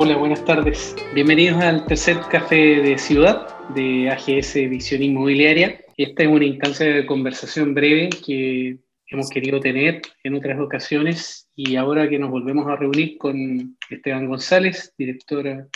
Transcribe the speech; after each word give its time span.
Hola, 0.00 0.16
buenas 0.16 0.44
tardes. 0.44 0.94
Bienvenidos 1.12 1.60
al 1.60 1.84
tercer 1.84 2.18
café 2.30 2.54
de 2.54 2.98
ciudad 2.98 3.48
de 3.70 4.08
AGS 4.08 4.54
Visión 4.70 5.02
Inmobiliaria. 5.02 5.80
Esta 5.96 6.22
es 6.22 6.28
una 6.28 6.44
instancia 6.44 6.86
de 6.86 7.04
conversación 7.04 7.74
breve 7.74 8.08
que 8.24 8.78
hemos 9.08 9.28
querido 9.28 9.58
tener 9.58 10.02
en 10.22 10.34
otras 10.36 10.60
ocasiones 10.60 11.50
y 11.56 11.74
ahora 11.74 12.08
que 12.08 12.20
nos 12.20 12.30
volvemos 12.30 12.68
a 12.68 12.76
reunir 12.76 13.18
con 13.18 13.76
Esteban 13.90 14.28
González, 14.28 14.94
director 14.96 15.68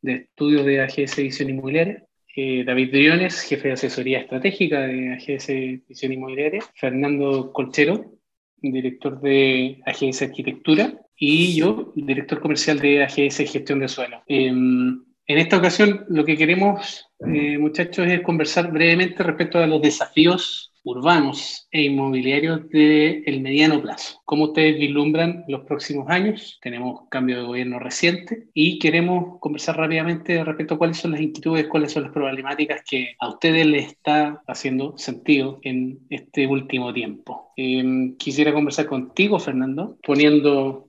de 0.00 0.14
estudios 0.14 0.64
de 0.64 0.80
AGS 0.80 1.16
Visión 1.16 1.50
Inmobiliaria, 1.50 2.06
eh, 2.34 2.64
David 2.64 2.90
Briones, 2.90 3.42
jefe 3.42 3.68
de 3.68 3.74
asesoría 3.74 4.20
estratégica 4.20 4.80
de 4.80 5.12
AGS 5.12 5.86
Visión 5.86 6.14
Inmobiliaria, 6.14 6.64
Fernando 6.74 7.52
Colchero, 7.52 8.14
director 8.62 9.20
de 9.20 9.82
AGS 9.84 10.22
Arquitectura, 10.22 10.94
y 11.18 11.56
yo, 11.56 11.92
director 11.96 12.40
comercial 12.40 12.78
de 12.78 13.02
AGS 13.02 13.38
Gestión 13.50 13.80
de 13.80 13.88
Suelo. 13.88 14.22
Em, 14.26 15.02
en 15.26 15.38
esta 15.38 15.58
ocasión, 15.58 16.04
lo 16.08 16.24
que 16.24 16.36
queremos, 16.36 17.06
eh, 17.20 17.58
muchachos, 17.58 18.06
es 18.06 18.22
conversar 18.22 18.70
brevemente 18.70 19.22
respecto 19.22 19.58
a 19.58 19.66
los 19.66 19.82
desafíos 19.82 20.72
urbanos 20.88 21.68
e 21.70 21.82
inmobiliarios 21.82 22.68
del 22.70 23.40
mediano 23.40 23.80
plazo. 23.82 24.20
¿Cómo 24.24 24.44
ustedes 24.44 24.78
vislumbran 24.78 25.44
los 25.48 25.62
próximos 25.64 26.08
años? 26.08 26.58
Tenemos 26.62 27.02
cambio 27.10 27.36
de 27.36 27.46
gobierno 27.46 27.78
reciente 27.78 28.48
y 28.54 28.78
queremos 28.78 29.38
conversar 29.40 29.76
rápidamente 29.76 30.42
respecto 30.42 30.74
a 30.74 30.78
cuáles 30.78 30.96
son 30.96 31.12
las 31.12 31.20
inquietudes, 31.20 31.68
cuáles 31.68 31.92
son 31.92 32.04
las 32.04 32.12
problemáticas 32.12 32.82
que 32.88 33.14
a 33.20 33.28
ustedes 33.28 33.66
les 33.66 33.86
está 33.88 34.42
haciendo 34.46 34.96
sentido 34.96 35.58
en 35.62 35.98
este 36.08 36.46
último 36.46 36.92
tiempo. 36.92 37.52
Em, 37.56 38.16
quisiera 38.16 38.52
conversar 38.52 38.86
contigo, 38.86 39.38
Fernando, 39.38 39.98
poniendo 40.02 40.88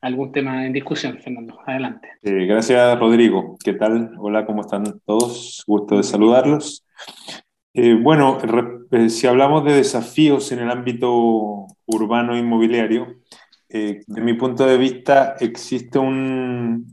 algún 0.00 0.32
tema 0.32 0.64
en 0.64 0.72
discusión, 0.72 1.18
Fernando. 1.18 1.58
Adelante. 1.66 2.08
Eh, 2.22 2.46
gracias, 2.46 2.98
Rodrigo. 2.98 3.56
¿Qué 3.62 3.74
tal? 3.74 4.12
Hola, 4.18 4.46
¿cómo 4.46 4.62
están 4.62 5.00
todos? 5.04 5.64
Gusto 5.66 5.96
de 5.96 6.02
saludarlos. 6.02 6.84
Eh, 7.72 7.94
bueno, 7.94 8.38
eh, 8.90 9.08
si 9.08 9.26
hablamos 9.26 9.64
de 9.64 9.74
desafíos 9.74 10.50
en 10.52 10.58
el 10.60 10.70
ámbito 10.70 11.66
urbano 11.86 12.36
inmobiliario, 12.36 13.16
eh, 13.68 14.02
de 14.06 14.20
mi 14.20 14.34
punto 14.34 14.66
de 14.66 14.76
vista, 14.76 15.36
existe 15.38 15.98
un, 15.98 16.88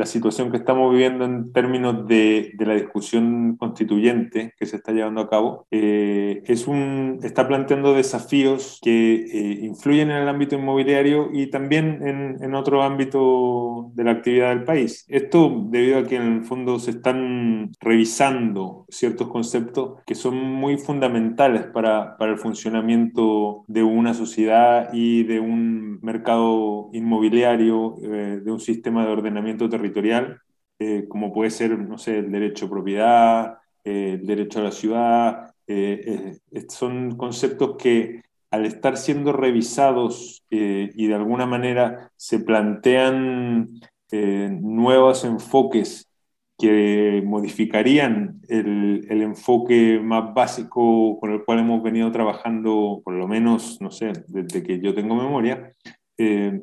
la 0.00 0.06
situación 0.06 0.50
que 0.50 0.56
estamos 0.56 0.90
viviendo 0.92 1.26
en 1.26 1.52
términos 1.52 2.08
de, 2.08 2.52
de, 2.54 2.66
la 2.66 2.72
discusión 2.72 3.56
constituyente 3.56 4.54
que 4.58 4.64
se 4.64 4.76
está 4.76 4.92
llevando 4.92 5.20
a 5.20 5.28
cabo. 5.28 5.66
Eh, 5.70 6.42
es 6.46 6.66
un, 6.66 7.18
está 7.22 7.46
planteando 7.46 7.92
desafíos 7.92 8.80
que 8.82 9.14
eh, 9.14 9.58
influyen 9.66 10.10
en 10.10 10.22
el 10.22 10.28
ámbito 10.28 10.54
inmobiliario 10.56 11.28
y 11.34 11.48
también 11.48 12.00
en, 12.02 12.42
en, 12.42 12.54
otro 12.54 12.82
ámbito 12.82 13.90
de 13.94 14.04
la 14.04 14.12
actividad 14.12 14.48
del 14.48 14.64
país. 14.64 15.04
Esto 15.06 15.66
debido 15.68 15.98
a 15.98 16.04
que 16.04 16.16
en 16.16 16.38
el 16.38 16.44
fondo 16.44 16.78
se 16.78 16.92
están 16.92 17.70
revisando 17.78 18.86
ciertos 18.88 19.28
conceptos 19.28 20.00
que 20.06 20.14
son 20.14 20.34
muy 20.36 20.78
fundamentales 20.78 21.64
para, 21.64 22.16
para 22.16 22.32
el 22.32 22.38
funcionamiento 22.38 23.64
de 23.68 23.82
una 23.82 24.14
sociedad 24.14 24.88
y 24.94 25.24
de 25.24 25.40
un 25.40 25.98
mercado 26.00 26.88
inmobiliario, 26.94 27.96
eh, 28.02 28.40
de 28.42 28.50
un 28.50 28.60
sistema 28.60 29.04
de 29.04 29.12
ordenamiento 29.12 29.68
territorial, 29.68 29.89
eh, 30.78 31.06
como 31.08 31.32
puede 31.32 31.50
ser, 31.50 31.78
no 31.78 31.98
sé, 31.98 32.18
el 32.18 32.32
derecho 32.32 32.66
a 32.66 32.70
propiedad, 32.70 33.58
eh, 33.84 34.18
el 34.20 34.26
derecho 34.26 34.60
a 34.60 34.64
la 34.64 34.72
ciudad. 34.72 35.54
Eh, 35.66 36.34
eh, 36.50 36.66
son 36.68 37.16
conceptos 37.16 37.76
que 37.78 38.22
al 38.50 38.66
estar 38.66 38.96
siendo 38.96 39.32
revisados 39.32 40.42
eh, 40.50 40.90
y 40.94 41.06
de 41.06 41.14
alguna 41.14 41.46
manera 41.46 42.10
se 42.16 42.40
plantean 42.40 43.80
nuevos 44.12 45.24
enfoques 45.24 46.08
que 46.58 47.22
modificarían 47.24 48.40
el, 48.48 49.06
el, 49.08 49.22
enfoque 49.22 50.00
más 50.02 50.34
básico 50.34 51.16
con 51.20 51.32
el 51.32 51.44
cual 51.44 51.60
hemos 51.60 51.80
venido 51.80 52.10
trabajando, 52.10 53.00
por 53.04 53.14
lo 53.14 53.28
menos, 53.28 53.80
no 53.80 53.92
sé, 53.92 54.12
desde 54.26 54.64
que 54.64 54.80
yo 54.80 54.92
tengo 54.92 55.14
memoria, 55.14 55.72
eh, 56.22 56.60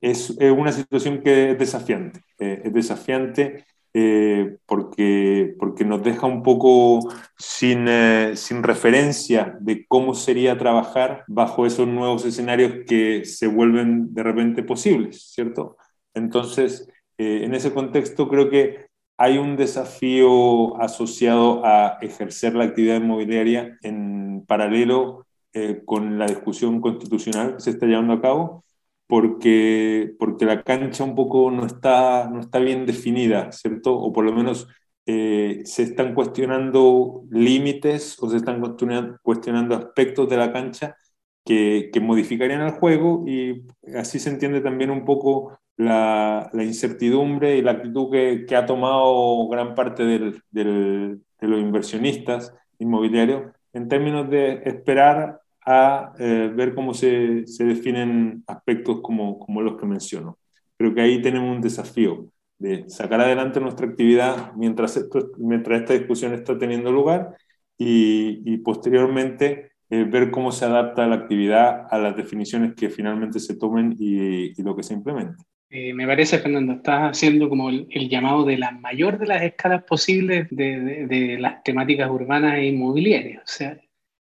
es, 0.00 0.30
una 0.40 0.72
situación 0.72 1.22
que 1.22 1.50
es 1.50 1.58
desafiante. 1.58 2.20
Eh, 2.38 2.62
es 2.64 2.72
desafiante 2.72 3.66
eh, 3.92 4.56
porque, 4.64 5.54
porque 5.58 5.84
nos 5.84 6.02
deja 6.02 6.26
un 6.26 6.42
poco 6.42 7.00
sin, 7.36 7.86
sin 8.34 8.62
referencia 8.62 9.58
de 9.60 9.84
cómo 9.86 10.14
sería 10.14 10.56
trabajar 10.56 11.24
bajo 11.28 11.66
esos 11.66 11.86
nuevos 11.86 12.24
escenarios 12.24 12.86
que 12.86 13.26
se 13.26 13.46
vuelven 13.46 14.14
de 14.14 14.22
repente 14.22 14.62
posibles, 14.62 15.30
¿cierto? 15.34 15.76
Entonces, 16.14 16.88
en 17.18 17.54
ese 17.54 17.74
contexto 17.74 18.26
creo 18.28 18.48
que 18.48 18.86
hay 19.18 19.36
un 19.36 19.56
desafío 19.56 20.80
asociado 20.80 21.64
a 21.64 21.98
ejercer 22.00 22.54
la 22.54 22.64
actividad 22.64 22.96
inmobiliaria 22.96 23.78
en 23.82 24.44
paralelo 24.46 25.26
eh, 25.54 25.82
con 25.84 26.18
la 26.18 26.26
discusión 26.26 26.80
constitucional 26.80 27.56
que 27.56 27.60
se 27.60 27.70
está 27.70 27.86
llevando 27.86 28.14
a 28.14 28.22
cabo, 28.22 28.64
porque, 29.06 30.14
porque 30.18 30.46
la 30.46 30.62
cancha 30.62 31.04
un 31.04 31.14
poco 31.14 31.50
no 31.50 31.66
está, 31.66 32.30
no 32.30 32.40
está 32.40 32.58
bien 32.58 32.86
definida, 32.86 33.52
¿cierto? 33.52 33.94
O 33.94 34.12
por 34.12 34.24
lo 34.24 34.32
menos 34.32 34.68
eh, 35.06 35.62
se 35.64 35.82
están 35.82 36.14
cuestionando 36.14 37.24
límites 37.30 38.16
o 38.22 38.30
se 38.30 38.38
están 38.38 38.60
cuestionando, 38.60 39.74
aspectos 39.76 40.28
de 40.30 40.36
la 40.36 40.52
cancha 40.52 40.96
que, 41.44 41.90
que, 41.92 42.00
modificarían 42.00 42.62
el 42.62 42.72
juego 42.72 43.24
y 43.26 43.66
así 43.96 44.18
se 44.18 44.30
entiende 44.30 44.60
también 44.60 44.90
un 44.90 45.04
poco 45.04 45.58
la, 45.76 46.48
la 46.52 46.64
incertidumbre 46.64 47.56
y 47.58 47.62
la 47.62 47.72
actitud 47.72 48.10
que, 48.10 48.46
que, 48.46 48.56
ha 48.56 48.66
tomado 48.66 49.48
gran 49.48 49.74
parte 49.74 50.04
del, 50.04 50.42
del, 50.50 51.22
de 51.40 51.48
los 51.48 51.60
inversionistas 51.60 52.54
inmobiliarios 52.78 53.52
en 53.72 53.88
términos 53.88 54.30
de 54.30 54.62
esperar 54.64 55.41
a 55.64 56.12
eh, 56.18 56.50
ver 56.54 56.74
cómo 56.74 56.94
se, 56.94 57.46
se, 57.46 57.64
definen 57.64 58.42
aspectos 58.46 59.00
como, 59.00 59.38
como 59.38 59.62
los 59.62 59.80
que 59.80 59.86
menciono. 59.86 60.38
Creo 60.76 60.94
que 60.94 61.00
ahí 61.00 61.22
tenemos 61.22 61.54
un 61.54 61.62
desafío 61.62 62.28
de 62.58 62.88
sacar 62.88 63.20
adelante 63.20 63.60
nuestra 63.60 63.86
actividad 63.86 64.52
mientras, 64.54 64.96
esto, 64.96 65.30
mientras 65.38 65.80
esta 65.80 65.94
discusión 65.94 66.34
está 66.34 66.58
teniendo 66.58 66.92
lugar 66.92 67.36
y, 67.78 68.42
y 68.44 68.58
posteriormente 68.58 69.72
eh, 69.90 70.04
ver 70.04 70.30
cómo 70.30 70.52
se 70.52 70.64
adapta 70.64 71.06
la 71.06 71.16
actividad 71.16 71.86
a 71.90 71.98
las 71.98 72.16
definiciones 72.16 72.74
que 72.74 72.88
finalmente 72.88 73.38
se 73.40 73.56
tomen 73.56 73.94
y, 73.98 74.58
y 74.58 74.62
lo 74.62 74.74
que 74.74 74.82
se 74.82 74.94
implemente. 74.94 75.44
Eh, 75.68 75.94
me 75.94 76.06
parece, 76.06 76.38
Fernando, 76.38 76.74
estás 76.74 77.10
haciendo 77.10 77.48
como 77.48 77.70
el, 77.70 78.08
llamado 78.08 78.44
de 78.44 78.58
la 78.58 78.72
mayor 78.72 79.18
de 79.18 79.26
las 79.26 79.42
escalas 79.42 79.84
posibles 79.84 80.48
de, 80.50 80.80
de, 80.80 81.06
de 81.06 81.38
las 81.38 81.62
temáticas 81.62 82.10
urbanas 82.10 82.58
e 82.58 82.66
inmobiliarias. 82.66 83.42
O 83.42 83.46
sea, 83.46 83.80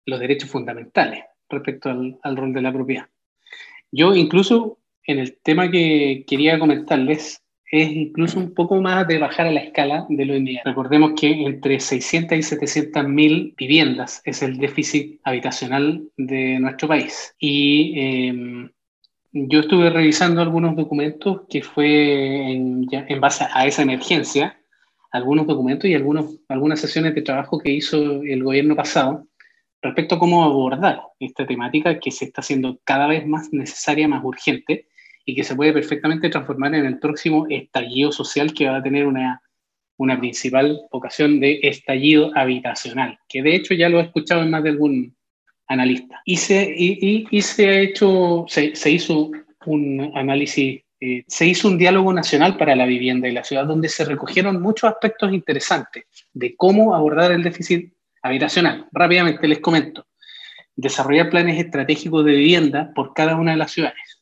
los 0.05 0.19
derechos 0.19 0.49
fundamentales 0.49 1.23
respecto 1.49 1.89
al, 1.89 2.17
al, 2.23 2.37
rol 2.37 2.53
de 2.53 2.61
la 2.61 2.73
propiedad. 2.73 3.07
Yo 3.91 4.15
incluso 4.15 4.79
en 5.05 5.19
el 5.19 5.37
tema 5.43 5.69
que 5.69 6.23
quería 6.27 6.59
comentarles 6.59 7.41
es 7.71 7.89
incluso 7.89 8.37
un 8.37 8.53
poco 8.53 8.81
más 8.81 9.07
de 9.07 9.17
bajar 9.17 9.47
a 9.47 9.51
la 9.51 9.61
escala 9.61 10.05
de 10.09 10.25
lo 10.25 10.35
inmediato. 10.35 10.69
Recordemos 10.69 11.13
que 11.19 11.45
entre 11.45 11.79
600 11.79 12.37
y 12.37 12.43
700 12.43 13.07
mil 13.07 13.55
viviendas 13.57 14.21
es 14.25 14.43
el 14.43 14.57
déficit 14.57 15.21
habitacional 15.23 16.03
de 16.17 16.59
nuestro 16.59 16.89
país. 16.89 17.33
Y 17.39 17.93
eh, 17.97 18.69
yo 19.31 19.61
estuve 19.61 19.89
revisando 19.89 20.41
algunos 20.41 20.75
documentos 20.75 21.43
que 21.49 21.61
fue 21.61 22.51
en, 22.51 22.87
en 22.91 23.21
base 23.21 23.45
a 23.49 23.65
esa 23.65 23.83
emergencia, 23.83 24.59
algunos 25.09 25.47
documentos 25.47 25.89
y 25.89 25.93
algunos, 25.93 26.39
algunas 26.49 26.81
sesiones 26.81 27.15
de 27.15 27.21
trabajo 27.21 27.57
que 27.57 27.71
hizo 27.71 28.21
el 28.21 28.43
gobierno 28.43 28.75
pasado 28.75 29.27
respecto 29.81 30.15
a 30.15 30.19
cómo 30.19 30.43
abordar 30.43 31.01
esta 31.19 31.45
temática 31.45 31.99
que 31.99 32.11
se 32.11 32.25
está 32.25 32.41
haciendo 32.41 32.79
cada 32.83 33.07
vez 33.07 33.25
más 33.25 33.51
necesaria, 33.51 34.07
más 34.07 34.23
urgente 34.23 34.87
y 35.25 35.35
que 35.35 35.43
se 35.43 35.55
puede 35.55 35.73
perfectamente 35.73 36.29
transformar 36.29 36.75
en 36.75 36.85
el 36.85 36.99
próximo 36.99 37.45
estallido 37.49 38.11
social 38.11 38.53
que 38.53 38.67
va 38.67 38.77
a 38.77 38.83
tener 38.83 39.05
una, 39.05 39.41
una 39.97 40.19
principal 40.19 40.81
vocación 40.91 41.39
de 41.39 41.59
estallido 41.63 42.31
habitacional, 42.35 43.19
que 43.27 43.41
de 43.41 43.55
hecho 43.55 43.73
ya 43.73 43.89
lo 43.89 43.99
he 43.99 44.03
escuchado 44.03 44.41
en 44.41 44.51
más 44.51 44.63
de 44.63 44.69
algún 44.69 45.15
analista. 45.67 46.21
Y 46.25 46.37
se, 46.37 46.73
y, 46.75 46.97
y, 47.01 47.27
y 47.29 47.41
se 47.41 47.69
ha 47.69 47.79
hecho, 47.79 48.45
se, 48.47 48.75
se, 48.75 48.91
hizo 48.91 49.31
un 49.65 50.11
análisis, 50.15 50.81
eh, 50.99 51.23
se 51.27 51.45
hizo 51.45 51.67
un 51.67 51.77
diálogo 51.77 52.13
nacional 52.13 52.57
para 52.57 52.75
la 52.75 52.85
vivienda 52.85 53.27
y 53.27 53.31
la 53.31 53.43
ciudad 53.43 53.65
donde 53.65 53.89
se 53.89 54.05
recogieron 54.05 54.61
muchos 54.61 54.89
aspectos 54.89 55.31
interesantes 55.31 56.05
de 56.33 56.55
cómo 56.55 56.93
abordar 56.93 57.31
el 57.31 57.43
déficit 57.43 57.93
habitacional. 58.21 58.87
Rápidamente 58.91 59.47
les 59.47 59.59
comento. 59.59 60.07
Desarrollar 60.75 61.29
planes 61.29 61.59
estratégicos 61.59 62.25
de 62.25 62.31
vivienda 62.31 62.91
por 62.95 63.13
cada 63.13 63.35
una 63.35 63.51
de 63.51 63.57
las 63.57 63.71
ciudades. 63.71 64.21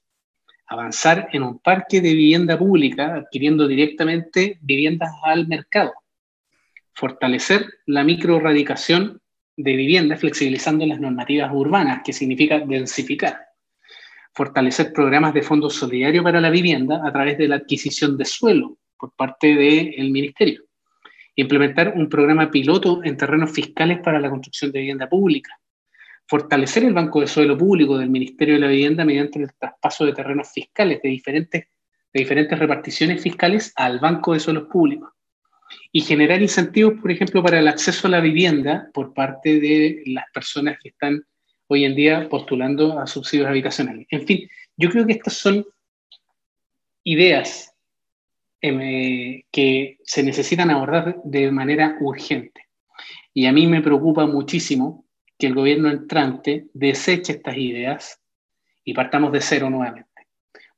Avanzar 0.67 1.29
en 1.33 1.43
un 1.43 1.59
parque 1.59 2.01
de 2.01 2.13
vivienda 2.13 2.57
pública 2.57 3.15
adquiriendo 3.15 3.67
directamente 3.67 4.57
viviendas 4.61 5.11
al 5.23 5.47
mercado. 5.47 5.93
Fortalecer 6.93 7.65
la 7.85 8.03
microradicación 8.03 9.21
de 9.55 9.75
vivienda 9.75 10.15
flexibilizando 10.15 10.85
las 10.85 10.99
normativas 10.99 11.51
urbanas, 11.53 12.01
que 12.03 12.13
significa 12.13 12.59
densificar. 12.59 13.47
fortalecer 14.33 14.93
programas 14.93 15.33
de 15.33 15.41
fondos 15.41 15.73
solidarios 15.73 16.23
para 16.23 16.39
la 16.39 16.49
vivienda 16.49 17.01
a 17.05 17.11
través 17.11 17.37
de 17.37 17.47
la 17.47 17.55
adquisición 17.57 18.15
de 18.15 18.23
suelo 18.23 18.77
por 18.97 19.13
parte 19.13 19.47
del 19.47 20.11
ministerio. 20.11 20.68
Implementar 21.39 21.93
un 21.95 22.09
programa 22.09 22.51
piloto 22.51 23.01
en 23.01 23.15
terrenos 23.15 23.51
fiscales 23.51 23.99
para 24.03 24.19
la 24.19 24.29
construcción 24.29 24.73
de 24.73 24.79
vivienda 24.79 25.07
pública. 25.07 25.57
Fortalecer 26.27 26.83
el 26.83 26.93
banco 26.93 27.21
de 27.21 27.27
suelo 27.27 27.57
público 27.57 27.97
del 27.97 28.09
Ministerio 28.09 28.55
de 28.55 28.59
la 28.59 28.67
Vivienda 28.67 29.05
mediante 29.05 29.39
el 29.41 29.49
traspaso 29.57 30.05
de 30.05 30.11
terrenos 30.11 30.51
fiscales 30.51 31.01
de 31.01 31.07
diferentes, 31.07 31.67
de 32.13 32.19
diferentes 32.19 32.59
reparticiones 32.59 33.23
fiscales 33.23 33.71
al 33.77 33.99
banco 33.99 34.33
de 34.33 34.41
suelos 34.41 34.67
públicos. 34.67 35.11
Y 35.93 36.01
generar 36.01 36.41
incentivos, 36.41 36.99
por 36.99 37.09
ejemplo, 37.09 37.41
para 37.41 37.59
el 37.59 37.69
acceso 37.69 38.07
a 38.07 38.11
la 38.11 38.19
vivienda 38.19 38.89
por 38.93 39.13
parte 39.13 39.61
de 39.61 40.03
las 40.07 40.25
personas 40.33 40.77
que 40.83 40.89
están 40.89 41.23
hoy 41.67 41.85
en 41.85 41.95
día 41.95 42.27
postulando 42.27 42.99
a 42.99 43.07
subsidios 43.07 43.47
habitacionales. 43.47 44.07
En 44.09 44.27
fin, 44.27 44.49
yo 44.75 44.89
creo 44.89 45.05
que 45.05 45.13
estas 45.13 45.35
son 45.35 45.65
ideas 47.05 47.68
em, 48.61 49.43
que 49.51 49.97
se 50.03 50.23
necesitan 50.23 50.69
abordar 50.69 51.17
de 51.23 51.51
manera 51.51 51.97
urgente. 51.99 52.67
Y 53.33 53.45
a 53.45 53.53
mí 53.53 53.67
me 53.67 53.81
preocupa 53.81 54.25
muchísimo 54.25 55.05
que 55.37 55.47
el 55.47 55.55
gobierno 55.55 55.89
entrante 55.89 56.67
deseche 56.73 57.33
estas 57.33 57.57
ideas 57.57 58.21
y 58.83 58.93
partamos 58.93 59.31
de 59.31 59.41
cero 59.41 59.69
nuevamente. 59.69 60.09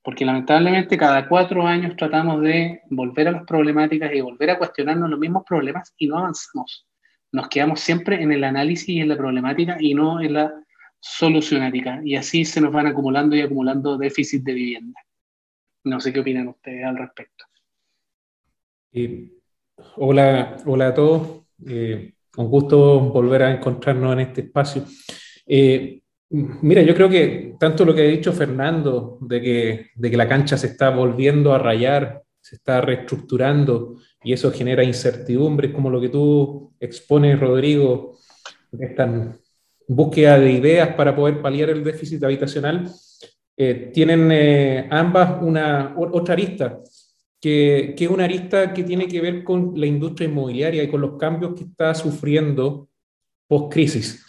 Porque 0.03 0.25
lamentablemente 0.25 0.97
cada 0.97 1.27
cuatro 1.27 1.65
años 1.65 1.95
tratamos 1.95 2.41
de 2.41 2.81
volver 2.89 3.27
a 3.27 3.31
las 3.31 3.45
problemáticas 3.45 4.13
y 4.13 4.21
volver 4.21 4.51
a 4.51 4.57
cuestionarnos 4.57 5.09
los 5.09 5.19
mismos 5.19 5.43
problemas 5.47 5.93
y 5.97 6.07
no 6.07 6.19
avanzamos. 6.19 6.87
Nos 7.31 7.47
quedamos 7.47 7.79
siempre 7.79 8.21
en 8.21 8.31
el 8.31 8.43
análisis 8.43 8.89
y 8.89 8.99
en 8.99 9.09
la 9.09 9.17
problemática 9.17 9.77
y 9.79 9.93
no 9.93 10.21
en 10.21 10.33
la 10.33 10.53
solucionática 10.99 12.01
y 12.03 12.15
así 12.15 12.45
se 12.45 12.61
nos 12.61 12.71
van 12.71 12.87
acumulando 12.87 13.35
y 13.35 13.41
acumulando 13.41 13.97
déficit 13.97 14.43
de 14.43 14.53
vivienda. 14.53 14.99
No 15.83 15.99
sé 15.99 16.13
qué 16.13 16.19
opinan 16.19 16.47
ustedes 16.47 16.85
al 16.85 16.97
respecto. 16.97 17.45
Hola, 19.95 20.57
hola 20.65 20.87
a 20.87 20.93
todos. 20.93 21.43
Eh, 21.65 22.13
un 22.35 22.49
gusto 22.49 22.99
volver 22.99 23.43
a 23.43 23.51
encontrarnos 23.51 24.11
en 24.13 24.19
este 24.19 24.41
espacio. 24.41 24.83
Eh, 25.47 26.01
mira, 26.29 26.81
yo 26.81 26.93
creo 26.93 27.09
que 27.09 27.55
tanto 27.57 27.85
lo 27.85 27.95
que 27.95 28.01
ha 28.01 28.05
dicho 28.05 28.33
Fernando, 28.33 29.17
de 29.21 29.41
que, 29.41 29.85
de 29.95 30.11
que 30.11 30.17
la 30.17 30.27
cancha 30.27 30.57
se 30.57 30.67
está 30.67 30.89
volviendo 30.89 31.53
a 31.53 31.57
rayar, 31.57 32.21
se 32.41 32.57
está 32.57 32.81
reestructurando 32.81 33.95
y 34.23 34.33
eso 34.33 34.51
genera 34.51 34.83
incertidumbres, 34.83 35.71
como 35.71 35.89
lo 35.89 36.01
que 36.01 36.09
tú 36.09 36.73
expones, 36.77 37.39
Rodrigo, 37.39 38.17
están 38.77 39.39
búsqueda 39.87 40.37
de 40.37 40.51
ideas 40.51 40.95
para 40.95 41.15
poder 41.15 41.41
paliar 41.41 41.69
el 41.69 41.83
déficit 41.83 42.21
habitacional, 42.23 42.91
eh, 43.55 43.91
tienen 43.93 44.91
ambas 44.91 45.41
una, 45.41 45.93
otra 45.97 46.33
arista, 46.33 46.81
que, 47.41 47.95
que, 47.97 48.05
es 48.05 48.09
una 48.09 48.25
arista 48.25 48.73
que 48.73 48.83
tiene 48.83 49.07
que 49.07 49.19
ver 49.19 49.43
con 49.43 49.73
la 49.75 49.87
industria 49.87 50.29
inmobiliaria 50.29 50.83
y 50.83 50.89
con 50.89 51.01
los 51.01 51.17
cambios 51.17 51.55
que 51.55 51.63
está 51.63 51.93
sufriendo 51.95 52.87
post-crisis. 53.47 54.23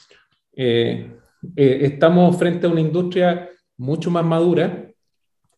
Eh, 0.55 1.12
estamos 1.56 2.37
frente 2.37 2.67
a 2.67 2.70
una 2.70 2.81
industria 2.81 3.49
mucho 3.76 4.11
más 4.11 4.25
madura, 4.25 4.91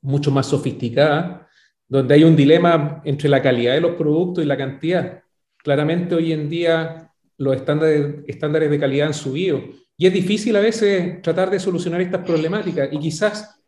mucho 0.03 0.31
más 0.31 0.47
sofisticada, 0.47 1.49
donde 1.89 2.15
hay 2.15 2.25
un 2.25 2.37
dilema 2.37 3.03
entre 3.05 3.29
la 3.29 3.43
calidad 3.43 3.75
de 3.75 3.81
los 3.81 3.97
productos 3.97 4.45
y 4.45 4.47
la 4.47 4.57
cantidad. 4.57 5.23
Claramente 5.57 6.15
hoy 6.15 6.33
en 6.33 6.49
día 6.49 7.11
los 7.37 7.57
estándares, 7.57 8.17
estándares 8.27 8.71
de 8.71 8.79
calidad 8.79 9.09
han 9.09 9.15
subido 9.15 9.63
y 9.97 10.07
es 10.07 10.13
difícil 10.13 10.57
a 10.57 10.61
veces 10.61 11.23
tratar 11.23 11.51
de 11.51 11.61
solucionar 11.61 12.01
estas 12.01 12.25
problemáticas 12.25 12.89
y 12.93 12.99
quizás 12.99 13.61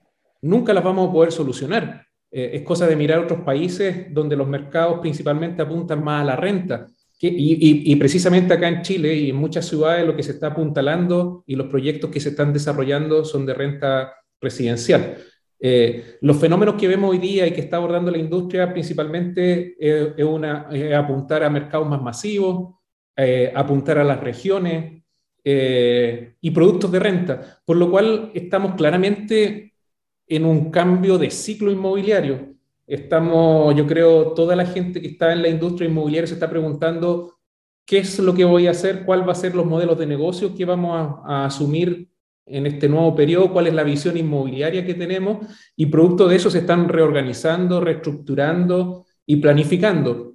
nunca 0.42 0.72
las 0.72 0.84
vamos 0.84 1.08
a 1.08 1.12
poder 1.12 1.32
solucionar. 1.32 2.05
Eh, 2.38 2.50
es 2.58 2.62
cosa 2.64 2.86
de 2.86 2.96
mirar 2.96 3.20
otros 3.20 3.40
países 3.40 4.12
donde 4.12 4.36
los 4.36 4.46
mercados 4.46 4.98
principalmente 5.00 5.62
apuntan 5.62 6.04
más 6.04 6.20
a 6.20 6.24
la 6.26 6.36
renta. 6.36 6.86
y, 7.18 7.96
precisamente 7.96 8.52
acá 8.52 8.68
en 8.68 8.82
Chile 8.82 9.14
y 9.14 9.30
en 9.30 9.36
muchas 9.36 9.66
ciudades 9.66 10.06
lo 10.06 10.14
que 10.14 10.22
se 10.22 10.32
está 10.32 10.48
apuntalando 10.48 11.44
y 11.46 11.56
los 11.56 11.68
proyectos 11.68 12.10
que 12.10 12.20
se 12.20 12.28
están 12.28 12.52
desarrollando 12.52 13.24
son 13.24 13.46
de 13.46 13.54
renta 13.54 14.12
residencial. 14.38 15.16
Eh, 15.58 16.18
los 16.20 16.36
fenómenos 16.36 16.74
que 16.74 16.88
vemos 16.88 17.10
hoy 17.10 17.16
día 17.16 17.46
y 17.46 17.52
que 17.52 17.62
está 17.62 17.78
abordando 17.78 18.10
la 18.10 18.18
industria 18.18 18.70
principalmente 18.70 19.74
eh, 19.80 20.12
es, 20.14 20.24
una, 20.26 20.68
apuntar 20.94 21.42
a 21.42 21.48
mercados 21.48 21.88
más 21.88 22.02
masivos, 22.02 22.74
apuntar 23.54 23.96
a 23.96 24.04
las 24.04 24.20
regiones, 24.20 25.02
y 25.42 26.50
productos 26.50 26.90
de 26.90 26.98
renta, 26.98 27.60
por 27.64 27.76
lo 27.76 27.88
cual 27.88 28.32
estamos 28.34 28.74
claramente 28.74 29.75
en 30.28 30.44
un 30.44 30.70
cambio 30.70 31.18
de 31.18 31.30
ciclo 31.30 31.70
inmobiliario. 31.70 32.54
Estamos, 32.86 33.74
yo 33.74 33.86
creo, 33.86 34.32
toda 34.32 34.54
la 34.56 34.66
gente 34.66 35.00
que 35.00 35.08
está 35.08 35.32
en 35.32 35.42
la 35.42 35.48
industria 35.48 35.88
inmobiliaria 35.88 36.26
se 36.26 36.34
está 36.34 36.48
preguntando 36.48 37.38
qué 37.84 37.98
es 37.98 38.18
lo 38.18 38.34
que 38.34 38.44
voy 38.44 38.66
a 38.66 38.72
hacer, 38.72 39.04
cuál 39.04 39.26
va 39.26 39.32
a 39.32 39.36
ser 39.36 39.54
los 39.54 39.66
modelos 39.66 39.98
de 39.98 40.06
negocio 40.06 40.54
que 40.54 40.64
vamos 40.64 41.20
a, 41.24 41.46
asumir 41.46 42.08
en 42.44 42.66
este 42.66 42.88
nuevo 42.88 43.14
periodo, 43.14 43.52
cuál 43.52 43.66
es 43.68 43.74
la 43.74 43.82
visión 43.82 44.16
inmobiliaria 44.16 44.84
que 44.86 44.94
tenemos 44.94 45.46
y 45.74 45.86
producto 45.86 46.28
de 46.28 46.36
eso 46.36 46.50
se 46.50 46.58
están 46.58 46.88
reorganizando, 46.88 47.80
reestructurando 47.80 49.06
y 49.24 49.36
planificando. 49.36 50.34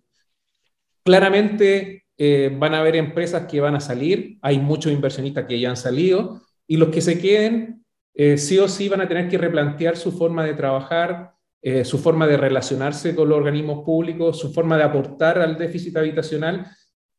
Claramente 1.04 2.06
eh, 2.18 2.56
van 2.58 2.74
a 2.74 2.80
haber 2.80 2.96
empresas 2.98 3.48
que 3.48 3.62
van 3.62 3.76
a 3.76 3.80
salir, 3.80 4.38
hay 4.42 4.60
muchos 4.60 4.92
inversionistas 4.92 5.46
que 5.46 5.60
ya 5.60 5.70
han 5.70 5.78
salido, 5.78 6.42
y 6.68 6.78
los 6.78 6.90
que 6.90 7.02
se 7.02 7.20
queden, 7.20 7.81
eh, 8.14 8.38
sí 8.38 8.58
o 8.60 8.68
sí 8.68 8.90
van 8.90 9.02
a 9.02 9.08
tener 9.08 9.30
que 9.30 9.38
replantear 9.38 9.98
su 9.98 10.12
forma 10.12 10.44
de 10.44 10.54
trabajar, 10.54 11.34
eh, 11.62 11.86
su 11.86 11.98
forma 11.98 12.28
de 12.28 12.38
relacionarse 12.38 13.16
con 13.16 13.30
los 13.30 13.38
organismos 13.38 13.84
públicos, 13.86 14.40
su 14.40 14.54
forma 14.54 14.78
de 14.78 14.84
aportar 14.84 15.40
al 15.40 15.58
déficit 15.58 15.96
habitacional 15.98 16.68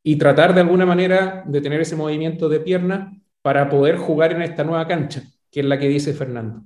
y 0.03 0.17
tratar 0.17 0.55
de 0.55 0.61
alguna 0.61 0.87
manera 0.87 1.45
de 1.47 1.61
tener 1.61 1.81
ese 1.81 1.97
movimiento 1.97 2.49
de 2.49 2.61
pierna 2.61 3.13
para 3.41 3.69
poder 3.69 3.97
jugar 3.97 4.33
en 4.33 4.43
esta 4.43 4.65
nueva 4.65 4.87
cancha, 4.87 5.23
que 5.51 5.61
es 5.61 5.67
la 5.67 5.79
que 5.79 5.89
dice 5.89 6.13
Fernando. 6.13 6.63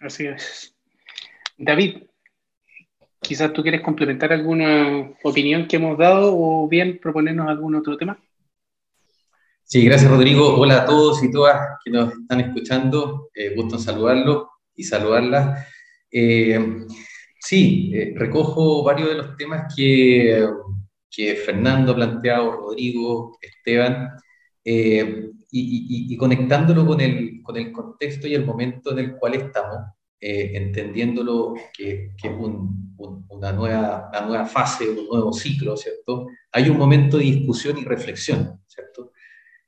Así 0.00 0.26
es. 0.26 0.76
David, 1.56 2.04
Quizás 3.24 3.54
tú 3.54 3.62
quieres 3.62 3.80
complementar 3.80 4.34
alguna 4.34 5.10
opinión 5.22 5.66
que 5.66 5.76
hemos 5.76 5.96
dado 5.96 6.36
o 6.36 6.68
bien 6.68 6.98
proponernos 7.00 7.48
algún 7.48 7.74
otro 7.74 7.96
tema. 7.96 8.18
Sí, 9.66 9.82
gracias 9.86 10.10
Rodrigo. 10.10 10.58
Hola 10.58 10.82
a 10.82 10.84
todos 10.84 11.24
y 11.24 11.30
todas 11.30 11.78
que 11.82 11.90
nos 11.90 12.12
están 12.12 12.40
escuchando. 12.40 13.30
Eh, 13.34 13.54
gusto 13.56 13.76
en 13.76 13.80
saludarlos 13.80 14.46
y 14.76 14.84
saludarlas. 14.84 15.66
Eh, 16.10 16.84
sí, 17.40 17.90
eh, 17.94 18.12
recojo 18.14 18.84
varios 18.84 19.08
de 19.08 19.14
los 19.14 19.36
temas 19.38 19.74
que, 19.74 20.46
que 21.10 21.34
Fernando 21.36 21.92
ha 21.92 21.96
planteado, 21.96 22.52
Rodrigo, 22.52 23.38
Esteban, 23.40 24.10
y, 24.62 26.16
conectándolo 26.18 26.86
con 26.86 27.00
el, 27.00 27.40
con 27.42 27.56
el 27.56 27.72
contexto 27.72 28.28
y 28.28 28.34
el 28.34 28.44
momento 28.44 28.92
en 28.92 28.98
el 28.98 29.16
cual 29.16 29.34
estamos. 29.34 29.78
Entendiéndolo 30.20 31.54
que, 31.76 32.12
que 32.20 32.28
es 32.28 32.34
una, 32.36 33.52
nueva, 33.52 34.08
una 34.10 34.20
nueva 34.26 34.46
fase, 34.46 34.88
un 34.88 35.06
nuevo 35.06 35.32
ciclo, 35.32 35.76
¿cierto? 35.76 36.28
Hay 36.52 36.68
un 36.70 36.78
momento 36.78 37.18
de 37.18 37.24
discusión 37.24 37.78
y 37.78 37.84
reflexión, 37.84 38.60
¿cierto? 38.66 39.13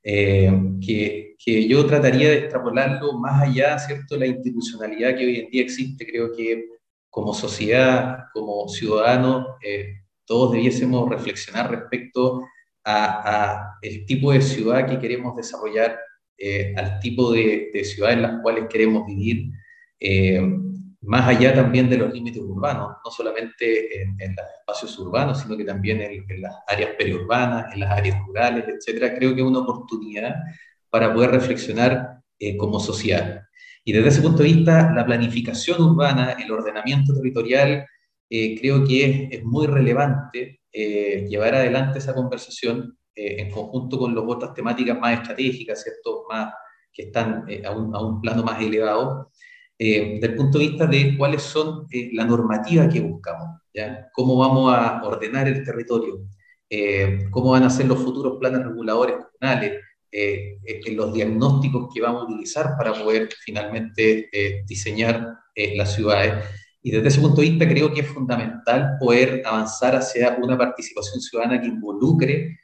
Eh, 0.08 0.52
que, 0.80 1.34
que, 1.36 1.66
yo 1.66 1.84
trataría 1.84 2.30
de 2.30 2.38
extrapolarlo 2.38 3.18
más 3.18 3.42
allá, 3.42 3.76
¿cierto?, 3.76 4.16
la 4.16 4.26
institucionalidad 4.26 5.16
que 5.16 5.26
hoy 5.26 5.40
en 5.40 5.50
día 5.50 5.62
existe. 5.62 6.06
Creo 6.06 6.30
que 6.32 6.64
como 7.10 7.34
sociedad, 7.34 8.18
como 8.32 8.68
ciudadanos, 8.68 9.46
eh, 9.64 9.94
todos 10.25 10.52
debiésemos 10.52 11.08
reflexionar 11.10 11.70
respecto 11.72 12.46
a, 12.84 13.78
el 13.82 14.06
tipo 14.06 14.30
de 14.30 14.40
ciudad 14.42 14.86
que 14.86 15.00
queremos 15.00 15.34
desarrollar, 15.34 15.98
al 16.76 17.00
tipo 17.00 17.32
de, 17.32 17.70
de 17.72 17.84
ciudad 17.84 18.12
en 18.12 18.22
las 18.22 18.42
cuales 18.42 18.66
queremos 18.68 19.06
vivir, 19.06 19.50
eh, 19.98 20.40
más 21.06 21.28
allá 21.28 21.54
también 21.54 21.88
de 21.88 21.98
los 21.98 22.12
límites 22.12 22.42
urbanos, 22.42 22.96
no 23.04 23.10
solamente 23.10 24.02
en, 24.02 24.16
los 24.18 24.46
espacios 24.58 24.98
urbanos, 24.98 25.40
sino 25.40 25.56
que 25.56 25.64
también 25.64 26.00
en, 26.00 26.42
las 26.42 26.54
áreas 26.66 26.90
periurbanas, 26.98 27.72
en 27.72 27.80
las 27.80 27.90
áreas 27.92 28.18
rurales, 28.26 28.64
etcétera, 28.66 29.14
creo 29.16 29.34
que 29.34 29.40
es 29.40 29.46
una 29.46 29.60
oportunidad 29.60 30.34
para 30.90 31.14
poder 31.14 31.30
reflexionar 31.30 32.20
eh, 32.38 32.56
como 32.56 32.80
sociedad. 32.80 33.42
Y 33.84 33.92
desde 33.92 34.08
ese 34.08 34.22
punto 34.22 34.42
de 34.42 34.52
vista, 34.52 34.92
la 34.92 35.06
planificación 35.06 35.80
urbana, 35.80 36.32
el 36.32 36.50
ordenamiento 36.50 37.14
territorial, 37.14 37.86
eh, 38.28 38.58
creo 38.58 38.84
que 38.84 39.28
es, 39.30 39.44
muy 39.44 39.66
relevante 39.66 40.60
llevar 40.72 41.54
adelante 41.54 42.00
esa 42.00 42.12
conversación 42.12 42.98
en 43.14 43.50
conjunto 43.50 43.98
con 43.98 44.14
las 44.14 44.22
otras 44.26 44.52
temáticas 44.52 44.98
más 45.00 45.20
estratégicas, 45.20 45.82
¿cierto? 45.82 46.26
Más, 46.28 46.52
que 46.92 47.04
están 47.04 47.46
a 47.64 47.70
un, 47.70 47.94
a, 47.94 48.00
un, 48.02 48.20
plano 48.20 48.42
más 48.42 48.60
elevado, 48.60 49.30
eh, 49.78 50.14
desde 50.14 50.26
el 50.28 50.37
punto 50.37 50.59
de 50.59 50.68
vista 50.68 50.87
de 50.87 51.16
cuáles 51.18 51.42
son 51.42 51.87
eh, 51.90 52.09
la 52.14 52.25
normativa 52.25 52.88
que 52.88 53.00
buscamos, 53.00 53.61
¿ya? 53.75 54.09
cómo 54.12 54.37
vamos 54.38 54.75
a 54.75 55.02
ordenar 55.02 55.49
el 55.49 55.62
territorio, 55.64 56.23
eh, 56.71 57.26
cómo 57.30 57.50
van 57.50 57.64
a 57.64 57.71
ser 57.71 57.87
los 57.87 57.99
futuros 57.99 58.38
planes 58.40 58.64
reguladores 58.64 59.16
comunales, 59.16 59.80
eh, 60.11 60.59
en 60.62 60.97
los 60.97 61.12
diagnósticos 61.12 61.92
que 61.92 62.00
vamos 62.00 62.23
a 62.23 62.25
utilizar 62.25 62.75
para 62.78 62.95
poder 62.95 63.28
finalmente 63.45 64.30
diseñar 64.64 65.28
las 65.75 65.95
ciudades. 65.95 66.42
Y 66.83 66.90
desde 66.90 67.09
ese 67.09 67.21
punto 67.21 67.42
de 67.42 67.50
vista 67.50 67.68
creo 67.68 67.92
que 67.92 68.00
es 68.00 68.06
fundamental 68.06 68.92
poder 68.99 69.42
avanzar 69.45 69.95
hacia 69.95 70.38
una 70.40 70.56
participación 70.56 71.21
ciudadana 71.21 71.61
que 71.61 71.66
involucre 71.66 72.59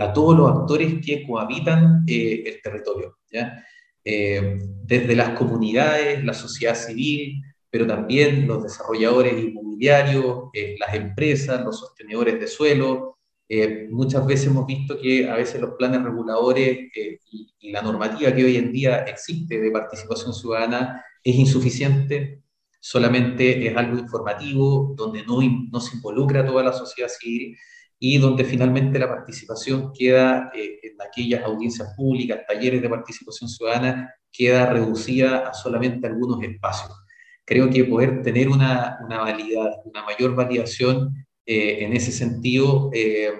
a 0.00 0.12
todos 0.12 0.36
los 0.36 0.50
actores 0.50 0.94
que 1.04 1.24
cohabitan 1.24 2.02
el 2.08 2.60
territorio. 2.60 3.18
¿ya? 3.30 3.62
Desde 4.06 5.16
las 5.16 5.30
comunidades, 5.30 6.24
la 6.24 6.32
sociedad 6.32 6.76
civil, 6.76 7.42
pero 7.70 7.86
también 7.86 8.46
los 8.46 8.62
desarrolladores 8.62 9.38
inmobiliarios, 9.38 10.44
eh, 10.54 10.76
las 10.78 10.94
empresas, 10.94 11.64
los 11.64 11.80
sostenedores 11.80 12.38
de 12.40 12.46
suelo. 12.46 13.18
Eh, 13.48 13.88
muchas 13.90 14.26
veces 14.26 14.46
hemos 14.46 14.66
visto 14.66 14.98
que 14.98 15.28
a 15.28 15.36
veces 15.36 15.60
los 15.60 15.74
planes 15.74 16.02
reguladores 16.02 16.88
eh, 16.94 17.18
y, 17.30 17.52
la 17.70 17.82
normativa 17.82 18.32
que 18.32 18.44
hoy 18.44 18.56
en 18.56 18.72
día 18.72 18.98
existe 19.04 19.60
de 19.60 19.70
participación 19.72 20.32
ciudadana 20.32 21.04
es 21.22 21.34
insuficiente, 21.34 22.40
solamente 22.78 23.66
es 23.66 23.76
algo 23.76 23.98
informativo, 23.98 24.94
donde 24.96 25.24
no, 25.24 25.40
no 25.72 25.80
se 25.80 25.96
involucra 25.96 26.46
toda 26.46 26.62
la 26.62 26.72
sociedad 26.72 27.08
civil 27.08 27.56
y 27.98 28.18
donde 28.18 28.44
finalmente 28.44 28.98
la 28.98 29.08
participación 29.08 29.92
queda 29.92 30.50
en 30.54 31.00
aquellas 31.00 31.42
audiencias 31.44 31.94
públicas, 31.96 32.40
talleres 32.46 32.82
de 32.82 32.88
participación 32.88 33.48
ciudadana, 33.48 34.14
queda 34.30 34.66
reducida 34.66 35.48
a 35.48 35.54
solamente 35.54 36.06
algunos 36.06 36.42
espacios 36.42 36.92
creo 37.46 37.70
que 37.70 37.84
poder 37.84 38.22
tener 38.22 38.48
una, 38.48 38.98
una 39.02 39.18
validad, 39.18 39.70
una 39.84 40.02
mayor 40.04 40.34
validación 40.34 41.14
eh, 41.46 41.84
en 41.84 41.94
ese 41.94 42.10
sentido, 42.10 42.90
eh, 42.92 43.30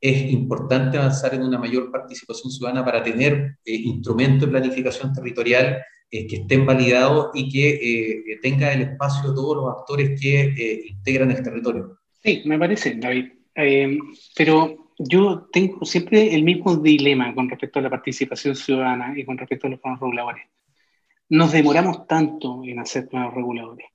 es 0.00 0.30
importante 0.30 0.98
avanzar 0.98 1.34
en 1.34 1.42
una 1.42 1.58
mayor 1.58 1.90
participación 1.90 2.52
ciudadana 2.52 2.84
para 2.84 3.02
tener 3.02 3.56
eh, 3.64 3.74
instrumentos 3.74 4.42
de 4.42 4.58
planificación 4.58 5.12
territorial 5.12 5.82
que 6.10 6.36
estén 6.36 6.64
validados 6.64 7.28
y 7.34 7.50
que 7.50 8.38
tenga 8.40 8.72
el 8.72 8.80
espacio 8.80 9.34
todos 9.34 9.56
los 9.58 9.76
actores 9.76 10.18
que 10.18 10.86
integran 10.88 11.30
el 11.32 11.42
territorio. 11.42 11.98
Sí, 12.22 12.40
me 12.46 12.58
parece, 12.58 12.94
David. 12.94 13.26
Pero 14.34 14.92
yo 14.98 15.48
tengo 15.52 15.84
siempre 15.84 16.34
el 16.34 16.42
mismo 16.42 16.76
dilema 16.76 17.34
con 17.34 17.48
respecto 17.48 17.78
a 17.78 17.82
la 17.82 17.90
participación 17.90 18.54
ciudadana 18.54 19.18
y 19.18 19.24
con 19.24 19.38
respecto 19.38 19.66
a 19.66 19.70
los 19.70 19.80
planos 19.80 20.00
reguladores 20.00 20.44
nos 21.28 21.52
demoramos 21.52 22.06
tanto 22.06 22.62
en 22.64 22.78
hacer 22.78 23.08
planos 23.08 23.34
reguladores. 23.34 23.86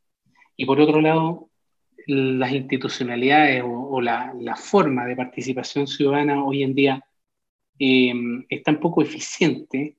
Y 0.56 0.66
por 0.66 0.80
otro 0.80 1.02
lado, 1.02 1.50
las 2.06 2.52
institucionalidades 2.52 3.64
o, 3.66 4.02
la, 4.02 4.56
forma 4.56 5.06
de 5.06 5.16
participación 5.16 5.88
ciudadana 5.88 6.44
hoy 6.44 6.64
en 6.64 6.76
día 6.76 7.04
eh, 7.80 8.14
es 8.50 8.64
tan 8.64 8.80
poco 8.80 9.02
eficiente 9.02 9.98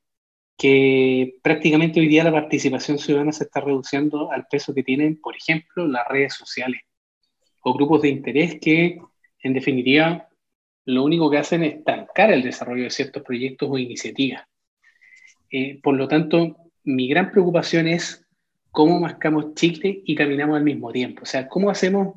que 0.56 1.38
prácticamente 1.42 1.98
hoy 1.98 2.06
día 2.06 2.22
la 2.22 2.30
participación 2.30 2.98
ciudadana 2.98 3.32
se 3.32 3.44
está 3.44 3.60
reduciendo 3.60 4.30
al 4.30 4.46
peso 4.46 4.72
que 4.72 4.84
tienen, 4.84 5.20
por 5.20 5.34
ejemplo, 5.36 5.86
las 5.88 6.06
redes 6.06 6.34
sociales 6.34 6.82
o 7.62 7.74
grupos 7.74 8.02
de 8.02 8.10
interés 8.10 8.58
que, 8.60 9.00
en 9.44 9.52
definitiva, 9.52 10.28
lo 10.86 11.04
único 11.04 11.30
que 11.30 11.36
hacen 11.36 11.62
es 11.62 11.74
estancar 11.76 12.32
el 12.32 12.42
desarrollo 12.42 12.84
de 12.84 12.90
ciertos 12.90 13.22
proyectos 13.22 13.68
o 13.70 13.78
iniciativas. 13.78 14.42
Eh, 15.50 15.78
por 15.82 15.94
lo 15.94 16.08
tanto, 16.08 16.56
mi 16.82 17.08
gran 17.08 17.30
preocupación 17.30 17.86
es 17.86 18.26
cómo 18.70 18.98
mascamos 18.98 19.54
chicle 19.54 20.02
y 20.04 20.14
caminamos 20.14 20.56
al 20.56 20.64
mismo 20.64 20.90
tiempo. 20.90 21.22
O 21.22 21.26
sea, 21.26 21.46
cómo 21.46 21.70
hacemos 21.70 22.16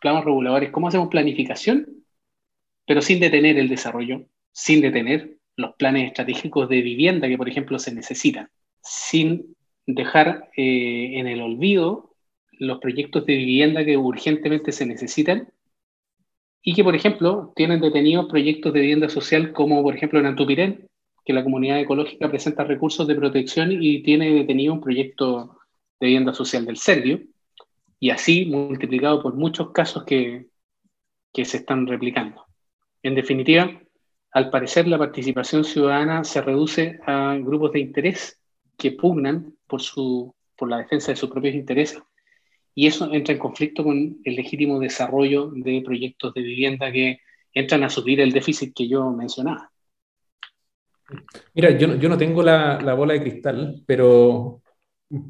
planos 0.00 0.24
reguladores, 0.24 0.70
cómo 0.70 0.88
hacemos 0.88 1.08
planificación, 1.08 2.04
pero 2.86 3.02
sin 3.02 3.18
detener 3.18 3.58
el 3.58 3.68
desarrollo, 3.68 4.26
sin 4.52 4.80
detener 4.80 5.38
los 5.56 5.74
planes 5.74 6.06
estratégicos 6.06 6.68
de 6.68 6.82
vivienda 6.82 7.28
que, 7.28 7.36
por 7.36 7.48
ejemplo, 7.48 7.80
se 7.80 7.92
necesitan, 7.92 8.48
sin 8.80 9.56
dejar 9.86 10.48
eh, 10.56 11.18
en 11.18 11.26
el 11.26 11.42
olvido 11.42 12.14
los 12.52 12.78
proyectos 12.78 13.26
de 13.26 13.34
vivienda 13.34 13.84
que 13.84 13.96
urgentemente 13.96 14.70
se 14.70 14.86
necesitan 14.86 15.52
y 16.62 16.74
que, 16.74 16.84
por 16.84 16.94
ejemplo, 16.94 17.52
tienen 17.56 17.80
detenidos 17.80 18.26
proyectos 18.26 18.72
de 18.72 18.80
vivienda 18.80 19.08
social 19.08 19.52
como, 19.52 19.82
por 19.82 19.94
ejemplo, 19.94 20.18
en 20.18 20.26
Antupirén, 20.26 20.86
que 21.24 21.32
la 21.32 21.42
comunidad 21.42 21.80
ecológica 21.80 22.28
presenta 22.28 22.64
recursos 22.64 23.06
de 23.06 23.14
protección 23.14 23.70
y 23.72 24.02
tiene 24.02 24.30
detenido 24.32 24.72
un 24.72 24.80
proyecto 24.80 25.58
de 25.98 26.06
vivienda 26.06 26.32
social 26.32 26.64
del 26.64 26.76
Servio, 26.76 27.20
y 27.98 28.10
así 28.10 28.46
multiplicado 28.46 29.22
por 29.22 29.34
muchos 29.34 29.70
casos 29.72 30.04
que, 30.04 30.46
que 31.32 31.44
se 31.44 31.58
están 31.58 31.86
replicando. 31.86 32.46
En 33.02 33.14
definitiva, 33.14 33.70
al 34.32 34.50
parecer 34.50 34.86
la 34.88 34.98
participación 34.98 35.64
ciudadana 35.64 36.24
se 36.24 36.40
reduce 36.40 37.00
a 37.06 37.36
grupos 37.40 37.72
de 37.72 37.80
interés 37.80 38.40
que 38.76 38.92
pugnan 38.92 39.54
por, 39.66 39.82
su, 39.82 40.34
por 40.56 40.70
la 40.70 40.78
defensa 40.78 41.12
de 41.12 41.16
sus 41.16 41.30
propios 41.30 41.54
intereses 41.54 42.02
y 42.74 42.86
eso 42.86 43.12
entra 43.12 43.34
en 43.34 43.40
conflicto 43.40 43.84
con 43.84 44.18
el 44.24 44.36
legítimo 44.36 44.78
desarrollo 44.78 45.50
de 45.54 45.82
proyectos 45.84 46.34
de 46.34 46.42
vivienda 46.42 46.90
que 46.92 47.20
entran 47.52 47.82
a 47.82 47.90
subir 47.90 48.20
el 48.20 48.32
déficit 48.32 48.72
que 48.74 48.88
yo 48.88 49.10
mencionaba. 49.10 49.70
Mira, 51.54 51.76
yo, 51.76 51.88
no 51.88 52.16
tengo 52.16 52.42
la, 52.42 52.80
la, 52.80 52.94
bola 52.94 53.14
de 53.14 53.22
cristal, 53.22 53.82
pero, 53.84 54.62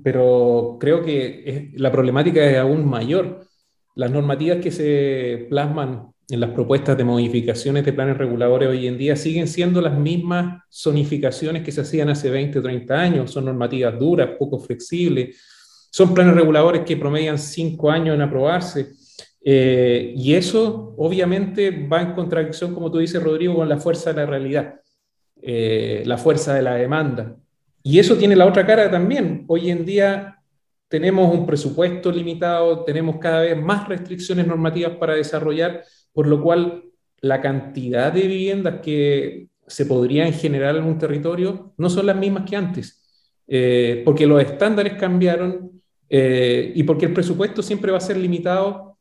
pero 0.02 0.76
creo 0.78 1.02
que 1.02 1.72
la 1.74 1.90
problemática 1.90 2.44
es 2.44 2.58
aún 2.58 2.86
mayor. 2.86 3.46
Las 3.94 4.10
normativas 4.10 4.58
que 4.58 4.70
se 4.70 5.46
plasman 5.48 6.12
en 6.28 6.40
las 6.40 6.50
propuestas 6.50 6.96
de 6.96 7.04
modificaciones 7.04 7.84
de 7.84 7.92
planes 7.92 8.16
reguladores 8.16 8.68
hoy 8.68 8.86
en 8.86 8.98
día 8.98 9.16
siguen 9.16 9.48
siendo 9.48 9.80
las 9.80 9.98
mismas 9.98 10.62
zonificaciones 10.70 11.62
que 11.62 11.72
se 11.72 11.80
hacían 11.80 12.08
hace 12.08 12.30
20 12.30 12.58
o 12.58 12.62
30 12.62 12.94
años. 12.94 13.30
Son 13.30 13.44
normativas 13.44 13.98
duras, 13.98 14.30
poco 14.38 14.58
flexibles. 14.58 15.36
Son 15.90 16.14
planes 16.14 16.34
reguladores 16.34 16.82
que 16.82 16.96
promedian 16.96 17.38
5 17.38 17.90
años 17.90 18.14
en 18.14 18.22
aprobarse. 18.22 18.92
Eh, 19.42 20.14
y 20.16 20.34
eso 20.34 20.94
obviamente 20.96 21.86
va 21.86 22.02
en 22.02 22.12
contradicción, 22.12 22.74
como 22.74 22.90
tú 22.90 22.98
dices, 22.98 23.22
Rodrigo, 23.22 23.56
con 23.56 23.68
la 23.68 23.78
fuerza 23.78 24.12
de 24.12 24.20
la 24.20 24.26
realidad. 24.26 24.80
Eh, 25.42 26.02
la 26.04 26.18
fuerza 26.18 26.54
de 26.54 26.62
la 26.62 26.74
demanda. 26.74 27.34
Y 27.82 27.98
eso 27.98 28.16
tiene 28.16 28.36
la 28.36 28.46
otra 28.46 28.66
cara 28.66 28.90
también. 28.90 29.44
Hoy 29.46 29.70
en 29.70 29.86
día 29.86 30.36
tenemos 30.88 31.32
un 31.32 31.46
presupuesto 31.46 32.12
limitado, 32.12 32.84
tenemos 32.84 33.16
cada 33.18 33.42
vez 33.42 33.56
más 33.56 33.88
restricciones 33.88 34.46
normativas 34.46 34.96
para 34.96 35.14
desarrollar, 35.14 35.84
por 36.12 36.26
lo 36.26 36.42
cual 36.42 36.84
la 37.20 37.40
cantidad 37.40 38.12
de 38.12 38.22
viviendas 38.22 38.80
que 38.82 39.48
se 39.66 39.86
podrían 39.86 40.32
generar 40.32 40.76
en 40.76 40.84
un 40.84 40.98
territorio 40.98 41.72
no 41.78 41.88
son 41.88 42.06
las 42.06 42.16
mismas 42.16 42.48
que 42.48 42.56
antes, 42.56 43.02
eh, 43.46 44.02
porque 44.04 44.26
los 44.26 44.42
estándares 44.42 44.94
cambiaron 44.94 45.79
eh, 46.10 46.72
y 46.74 46.82
porque 46.82 47.06
el 47.06 47.14
presupuesto 47.14 47.62
siempre 47.62 47.90
va 47.90 47.98
a 47.98 48.02
ser 48.02 48.18
limitado, 48.18 48.98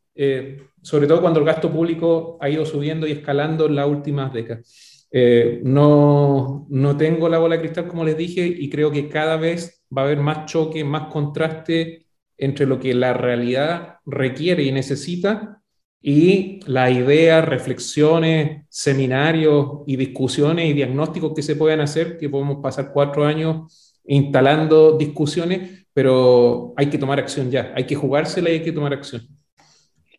sobre 0.82 1.08
todo 1.08 1.22
cuando 1.22 1.40
el 1.40 1.46
gasto 1.46 1.72
público 1.72 2.38
ha 2.42 2.50
ido 2.50 2.66
subiendo 2.66 3.08
y 3.08 3.12
escalando 3.12 3.68
en 3.68 3.76
las 3.76 3.88
últimas 3.88 4.34
décadas. 4.34 5.00
Eh, 5.12 5.62
no, 5.64 6.68
no 6.70 6.98
tengo 6.98 7.30
la 7.30 7.40
bola 7.40 7.56
de 7.56 7.62
cristal, 7.62 7.88
como 7.88 8.06
les 8.06 8.18
dije, 8.18 8.46
y 8.46 8.70
creo 8.70 8.92
que 8.92 9.10
cada 9.10 9.38
vez 9.38 9.84
va 9.96 10.04
a 10.04 10.06
haber 10.06 10.20
más 10.20 10.46
choque, 10.46 10.84
más 10.84 11.12
contraste 11.12 12.06
entre 12.38 12.66
lo 12.66 12.80
que 12.80 12.94
la 12.94 13.14
realidad 13.14 13.98
requiere 14.06 14.64
y 14.64 14.72
necesita 14.72 15.62
y 16.02 16.62
las 16.66 16.92
ideas, 16.92 17.46
reflexiones, 17.46 18.66
seminarios 18.70 19.82
y 19.86 19.98
discusiones 19.98 20.70
y 20.70 20.74
diagnósticos 20.74 21.34
que 21.36 21.42
se 21.42 21.56
pueden 21.56 21.82
hacer, 21.82 22.18
que 22.18 22.30
podemos 22.30 22.60
pasar 22.62 22.92
cuatro 22.94 23.26
años 23.26 23.98
instalando 24.06 24.98
discusiones, 24.98 25.79
pero 25.94 26.74
hay 26.78 26.90
que 26.90 26.98
tomar 26.98 27.20
acción 27.20 27.52
ya, 27.52 27.74
hay 27.76 27.86
que 27.86 27.96
jugársela 27.96 28.50
y 28.50 28.54
hay 28.54 28.64
que 28.64 28.72
tomar 28.72 28.94
acción. 28.94 29.28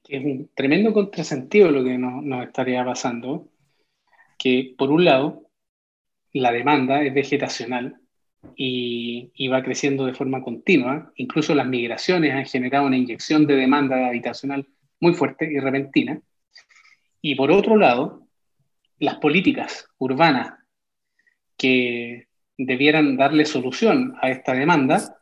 Es 0.09 0.25
un 0.25 0.51
tremendo 0.55 0.93
contrasentido 0.93 1.71
lo 1.71 1.85
que 1.85 1.97
nos, 1.97 2.23
nos 2.23 2.45
estaría 2.45 2.85
pasando, 2.85 3.49
que, 4.39 4.75
por 4.77 4.91
un 4.91 5.05
lado, 5.05 5.51
la 6.33 6.53
demanda 6.53 7.03
es 7.03 7.13
vegetacional 7.15 8.01
y, 8.57 9.49
va 9.49 9.63
creciendo 9.63 10.07
de 10.07 10.15
forma 10.15 10.43
continua. 10.43 11.13
Incluso 11.17 11.55
las 11.55 11.67
migraciones 11.67 12.33
han 12.33 12.47
generado 12.47 12.87
una 12.87 12.97
inyección 12.97 13.47
de 13.47 13.57
demanda 13.57 14.09
habitacional 14.09 14.67
muy 15.01 15.15
fuerte 15.15 15.51
y 15.51 15.59
repentina. 15.59 16.21
Y 17.21 17.35
por 17.35 17.51
otro 17.51 17.77
lado, 17.77 18.27
las 18.99 19.17
políticas 19.17 19.87
urbanas 19.99 20.55
que 21.57 22.29
debieran 22.57 23.17
darle 23.17 23.45
solución 23.45 24.15
a 24.21 24.31
esta 24.31 24.53
demanda 24.53 25.20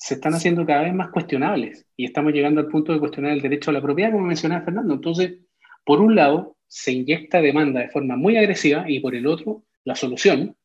se 0.00 0.14
están 0.14 0.32
haciendo 0.32 0.64
cada 0.64 0.82
vez 0.82 0.94
más 0.94 1.10
cuestionables 1.10 1.86
y 1.94 2.06
estamos 2.06 2.32
llegando 2.32 2.62
al 2.62 2.68
punto 2.68 2.90
de 2.90 2.98
cuestionar 2.98 3.32
el 3.32 3.42
derecho 3.42 3.70
a 3.70 3.74
la 3.74 3.82
propiedad, 3.82 4.10
como 4.10 4.24
mencionaba 4.24 4.64
Fernando. 4.64 4.94
Entonces, 4.94 5.40
por 5.84 6.00
un 6.00 6.14
lado, 6.14 6.56
se 6.66 6.92
inyecta 6.92 7.42
demanda 7.42 7.80
de 7.80 7.90
forma 7.90 8.16
muy 8.16 8.38
agresiva 8.38 8.86
y 8.88 9.00
por 9.00 9.14
el 9.14 9.26
otro, 9.26 9.64
la 9.84 9.94
solución 9.94 10.56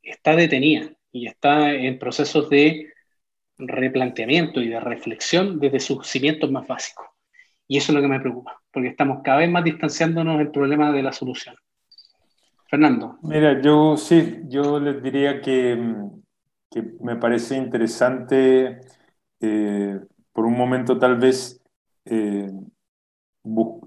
está 0.00 0.36
detenida 0.36 0.92
y 1.10 1.26
está 1.26 1.74
en 1.74 1.98
procesos 1.98 2.48
de 2.50 2.92
replanteamiento 3.58 4.60
y 4.60 4.68
de 4.68 4.78
reflexión 4.78 5.58
desde 5.58 5.80
sus 5.80 6.06
cimientos 6.06 6.48
más 6.52 6.64
básicos. 6.64 7.06
Y 7.66 7.78
eso 7.78 7.90
es 7.90 7.96
lo 7.96 8.02
que 8.02 8.08
me 8.08 8.20
preocupa, 8.20 8.62
porque 8.72 8.90
estamos 8.90 9.22
cada 9.24 9.38
vez 9.38 9.50
más 9.50 9.64
distanciándonos 9.64 10.38
del 10.38 10.52
problema 10.52 10.92
de 10.92 11.02
la 11.02 11.12
solución. 11.12 11.56
Fernando. 12.70 13.18
Mira, 13.22 13.60
yo 13.60 13.96
sí, 13.96 14.42
yo 14.46 14.78
les 14.78 15.02
diría 15.02 15.40
que, 15.40 15.76
que 16.72 16.82
me 17.00 17.16
parece 17.16 17.56
interesante 17.56 18.80
eh, 19.40 20.00
por 20.32 20.46
un 20.46 20.56
momento 20.56 20.98
tal 20.98 21.16
vez 21.18 21.60
eh, 22.06 22.50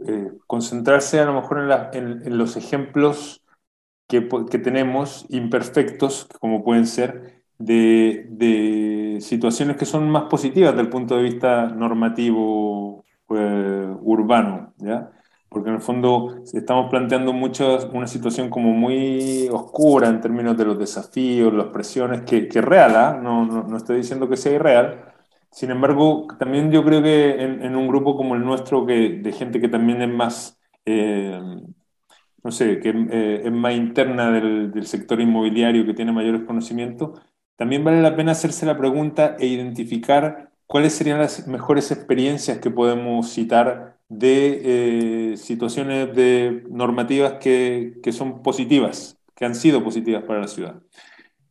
eh, 0.07 0.31
concentrarse 0.47 1.19
a 1.19 1.25
lo 1.25 1.33
mejor 1.33 1.89
en, 1.93 2.37
los 2.37 2.55
ejemplos 2.57 3.43
que, 4.07 4.29
que, 4.51 4.59
tenemos, 4.59 5.25
imperfectos, 5.29 6.27
como 6.39 6.63
pueden 6.63 6.85
ser, 6.85 7.43
de, 7.57 8.27
de, 8.29 9.17
situaciones 9.21 9.77
que 9.77 9.85
son 9.85 10.09
más 10.09 10.25
positivas 10.25 10.71
desde 10.71 10.83
el 10.83 10.89
punto 10.89 11.17
de 11.17 11.23
vista 11.23 11.67
normativo 11.67 13.03
urbano, 13.27 14.73
¿ya? 14.77 15.11
Porque 15.49 15.69
en 15.69 15.75
el 15.75 15.81
fondo 15.81 16.43
estamos 16.53 16.89
planteando 16.89 17.33
mucho 17.33 17.89
una 17.93 18.07
situación 18.07 18.49
como 18.49 18.71
muy 18.71 19.47
oscura 19.51 20.09
en 20.09 20.21
términos 20.21 20.57
de 20.57 20.65
los 20.65 20.77
desafíos, 20.77 21.53
las 21.53 21.67
presiones, 21.67 22.21
que, 22.21 22.47
que 22.47 22.59
es 22.59 22.65
real, 22.65 22.95
¿ah? 22.95 23.19
no, 23.21 23.45
no, 23.45 23.63
no, 23.63 23.77
estoy 23.77 23.97
diciendo 23.97 24.27
que 24.29 24.37
sea 24.37 24.53
irreal. 24.53 25.13
Sin 25.51 25.71
embargo, 25.71 26.27
también 26.37 26.71
yo 26.71 26.83
creo 26.83 27.01
que 27.01 27.41
en, 27.41 27.75
un 27.75 27.87
grupo 27.87 28.17
como 28.17 28.35
el 28.35 28.43
nuestro, 28.43 28.85
que, 28.85 29.19
de 29.21 29.31
gente 29.31 29.61
que 29.61 29.69
también 29.69 30.01
es 30.01 30.09
más, 30.09 30.59
eh, 30.85 31.39
no 32.43 32.51
sé, 32.51 32.79
que 32.79 32.89
eh, 32.89 33.41
es 33.45 33.51
más 33.51 33.73
interna 33.73 34.31
del, 34.31 34.71
del 34.71 34.85
sector 34.87 35.21
inmobiliario, 35.21 35.85
que 35.85 35.93
tiene 35.93 36.11
mayores 36.11 36.43
conocimientos, 36.43 37.19
también 37.55 37.83
vale 37.83 38.01
la 38.01 38.15
pena 38.15 38.33
hacerse 38.33 38.65
la 38.65 38.77
pregunta 38.77 39.37
e 39.39 39.47
identificar 39.47 40.51
cuáles 40.67 40.93
serían 40.93 41.19
las 41.19 41.47
mejores 41.47 41.91
experiencias 41.91 42.59
que 42.59 42.71
podemos 42.71 43.29
citar 43.29 43.97
de 44.09 45.31
eh, 45.33 45.37
situaciones 45.37 46.15
de 46.15 46.63
normativas 46.69 47.33
que, 47.33 47.97
que, 48.03 48.11
son 48.11 48.43
positivas, 48.43 49.17
que 49.35 49.45
han 49.45 49.55
sido 49.55 49.83
positivas 49.83 50.23
para 50.23 50.41
la 50.41 50.47
ciudad. 50.47 50.81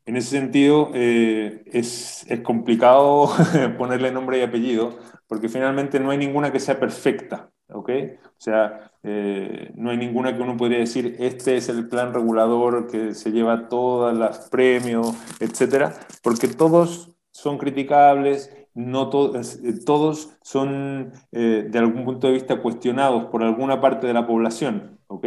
En 0.06 0.16
ese 0.16 0.30
sentido, 0.30 0.90
eh, 0.94 1.62
es, 1.66 2.26
es, 2.28 2.40
complicado 2.40 3.30
ponerle 3.78 4.12
nombre 4.12 4.38
y 4.38 4.42
apellido, 4.42 4.98
porque 5.26 5.48
finalmente 5.48 5.98
no 5.98 6.10
hay 6.10 6.18
ninguna 6.18 6.52
que 6.52 6.60
sea 6.60 6.78
perfecta, 6.78 7.50
¿ok? 7.68 7.90
O 8.22 8.40
sea, 8.40 8.92
eh, 9.02 9.72
no 9.74 9.90
hay 9.90 9.96
ninguna 9.96 10.36
que 10.36 10.42
uno 10.42 10.56
podría 10.56 10.78
decir, 10.78 11.16
este 11.18 11.56
es 11.56 11.68
el 11.68 11.88
plan 11.88 12.12
regulador 12.12 12.86
que 12.86 13.14
se 13.14 13.32
lleva 13.32 13.68
todos 13.68 14.16
los 14.16 14.38
premios, 14.50 15.14
etcétera, 15.40 15.94
porque 16.22 16.48
todos 16.48 17.10
son 17.30 17.58
criticables 17.58 18.50
no 18.74 19.10
eh, 19.34 19.74
todos 19.84 20.36
son 20.42 21.12
eh, 21.32 21.66
de 21.68 21.78
algún 21.78 22.04
punto 22.04 22.26
de 22.26 22.34
vista 22.34 22.60
cuestionados 22.60 23.26
por 23.26 23.42
alguna 23.42 23.80
parte 23.80 24.06
de 24.06 24.14
la 24.14 24.26
población, 24.26 24.98
¿ok? 25.06 25.26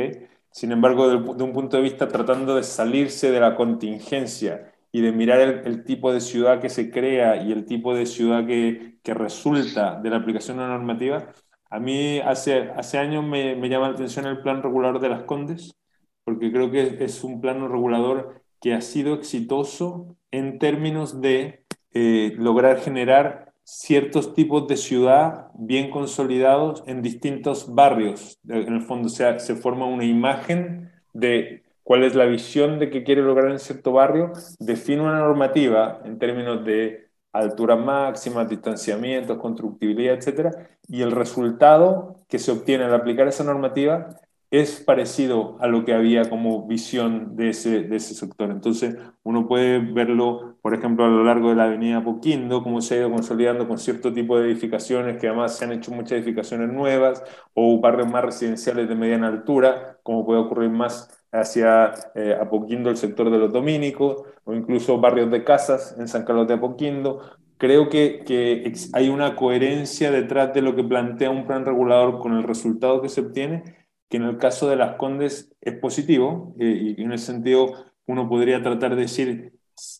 Sin 0.51 0.71
embargo, 0.71 1.09
de, 1.09 1.43
un 1.43 1.53
punto 1.53 1.77
de 1.77 1.83
vista 1.83 2.07
tratando 2.07 2.55
de 2.55 2.63
salirse 2.63 3.31
de 3.31 3.39
la 3.39 3.55
contingencia 3.55 4.73
y 4.91 5.01
de 5.01 5.11
mirar 5.11 5.39
el, 5.41 5.83
tipo 5.83 6.11
de 6.13 6.21
ciudad 6.21 6.59
que 6.59 6.69
se 6.69 6.91
crea 6.91 7.41
y 7.43 7.51
el 7.51 7.65
tipo 7.65 7.93
de 7.93 8.05
ciudad 8.05 8.45
que, 8.45 8.99
que 9.03 9.13
resulta 9.13 9.99
de 10.01 10.09
la 10.09 10.17
aplicación 10.17 10.57
de 10.57 10.63
la 10.63 10.69
normativa, 10.69 11.27
a 11.69 11.79
mí 11.79 12.19
hace, 12.19 12.71
hace 12.71 12.97
años 12.97 13.23
me, 13.23 13.55
me 13.55 13.69
llama 13.69 13.89
la 13.89 13.93
atención 13.93 14.25
el 14.25 14.41
plan 14.41 14.63
regulador 14.63 14.99
de 14.99 15.09
las 15.09 15.23
Condes, 15.23 15.77
porque 16.23 16.51
creo 16.51 16.71
que 16.71 17.03
es 17.03 17.23
un 17.23 17.41
plano 17.41 17.67
regulador 17.67 18.43
que 18.61 18.73
ha 18.73 18.81
sido 18.81 19.13
exitoso 19.13 20.17
en 20.31 20.59
términos 20.59 21.21
de 21.21 21.66
eh, 21.94 22.34
lograr 22.38 22.79
generar 22.79 23.53
ciertos 23.63 24.34
tipos 24.34 24.67
de 24.67 24.77
ciudad 24.77 25.48
bien 25.56 25.89
consolidados 25.89 26.84
en 26.88 27.01
distintos 27.01 27.74
barrios. 27.74 28.39
En 28.48 28.74
el 28.74 28.82
fondo, 28.82 29.10
se, 29.10 29.39
se 29.39 29.56
forma 29.56 29.86
una 29.86 30.06
imagen 30.06 30.89
de 31.13 31.63
cuál 31.84 32.03
es 32.03 32.15
la 32.15 32.25
visión 32.25 32.79
de 32.79 32.89
que 32.89 33.03
quiere 33.03 33.22
lograr 33.22 33.51
en 33.51 33.60
cierto 33.60 33.91
barrio, 33.91 34.32
define 34.60 35.01
una 35.01 35.20
normativa 35.20 36.01
en 36.06 36.17
términos 36.20 36.63
de 36.63 37.08
altura 37.34 37.75
máxima, 37.75 38.46
distanciamientos, 38.46 39.38
constructibilidad, 39.38 40.15
etc. 40.15 40.56
Y 40.88 41.01
el 41.01 41.12
resultado 41.12 42.21
que 42.28 42.39
se 42.39 42.52
obtiene 42.52 42.86
al 42.86 42.93
aplicar 42.93 43.28
esa 43.28 43.43
normativa 43.43 44.10
es 44.49 44.79
parecido 44.79 45.57
a 45.60 45.67
lo 45.67 45.83
que 45.83 45.93
había 45.93 46.29
como 46.29 46.65
visión 46.67 47.36
de 47.36 47.49
ese, 47.49 47.81
de 47.83 47.97
ese 47.97 48.13
sector. 48.15 48.49
Entonces, 48.49 48.95
uno 49.23 49.47
puede 49.47 49.79
verlo, 49.79 50.55
por 50.62 50.73
ejemplo, 50.73 51.05
a 51.05 51.10
lo 51.10 51.23
largo 51.23 51.49
de 51.49 51.55
la 51.55 51.65
avenida 51.65 52.03
Poquindo, 52.03 52.63
cómo 52.63 52.81
se 52.81 52.95
ha 52.95 52.97
ido 52.99 53.12
consolidando 53.12 53.67
con 53.67 53.77
cierto 53.77 54.13
tipo 54.13 54.39
de 54.39 54.45
edificaciones, 54.49 55.17
que 55.17 55.27
además 55.27 55.57
se 55.57 55.65
han 55.65 55.73
hecho 55.73 55.91
muchas 55.91 56.13
edificaciones 56.13 56.71
nuevas, 56.71 57.23
o 57.53 57.79
barrios 57.81 58.10
más 58.10 58.23
residenciales 58.23 58.88
de 58.88 58.95
mediana 58.95 59.27
altura, 59.27 59.99
como 60.03 60.25
puede 60.25 60.39
ocurrir 60.39 60.69
más 60.69 61.10
hacia 61.31 61.93
eh, 62.15 62.38
Apoquindo, 62.39 62.89
el 62.89 62.97
sector 62.97 63.29
de 63.29 63.39
los 63.39 63.51
dominicos, 63.51 64.23
o 64.45 64.53
incluso 64.53 64.99
barrios 64.99 65.29
de 65.29 65.43
casas 65.43 65.95
en 65.99 66.07
San 66.07 66.23
Carlos 66.23 66.47
de 66.47 66.53
Apoquindo. 66.53 67.19
Creo 67.57 67.89
que, 67.89 68.23
que 68.25 68.71
hay 68.93 69.10
una 69.10 69.36
coherencia 69.36 70.12
detrás 70.12 70.53
de 70.53 70.62
lo 70.62 70.75
que 70.75 70.83
plantea 70.83 71.31
un 71.31 71.47
plan 71.47 71.65
regulador 71.65 72.19
con 72.19 72.33
el 72.38 72.43
resultado 72.43 73.01
que 73.01 73.10
se 73.10 73.21
obtiene 73.21 73.87
que 74.10 74.17
en 74.17 74.24
el 74.24 74.38
caso 74.38 74.70
de 74.70 74.76
las 74.76 74.96
Condes 74.96 75.54
es 75.62 75.76
positivo 75.76 76.56
eh, 76.60 76.96
y 76.98 77.02
en 77.04 77.12
ese 77.12 77.28
sentido 77.28 77.74
uno 78.06 78.30
podría 78.30 78.62
tratar 78.62 78.96
de 78.96 79.02
decir, 79.04 79.54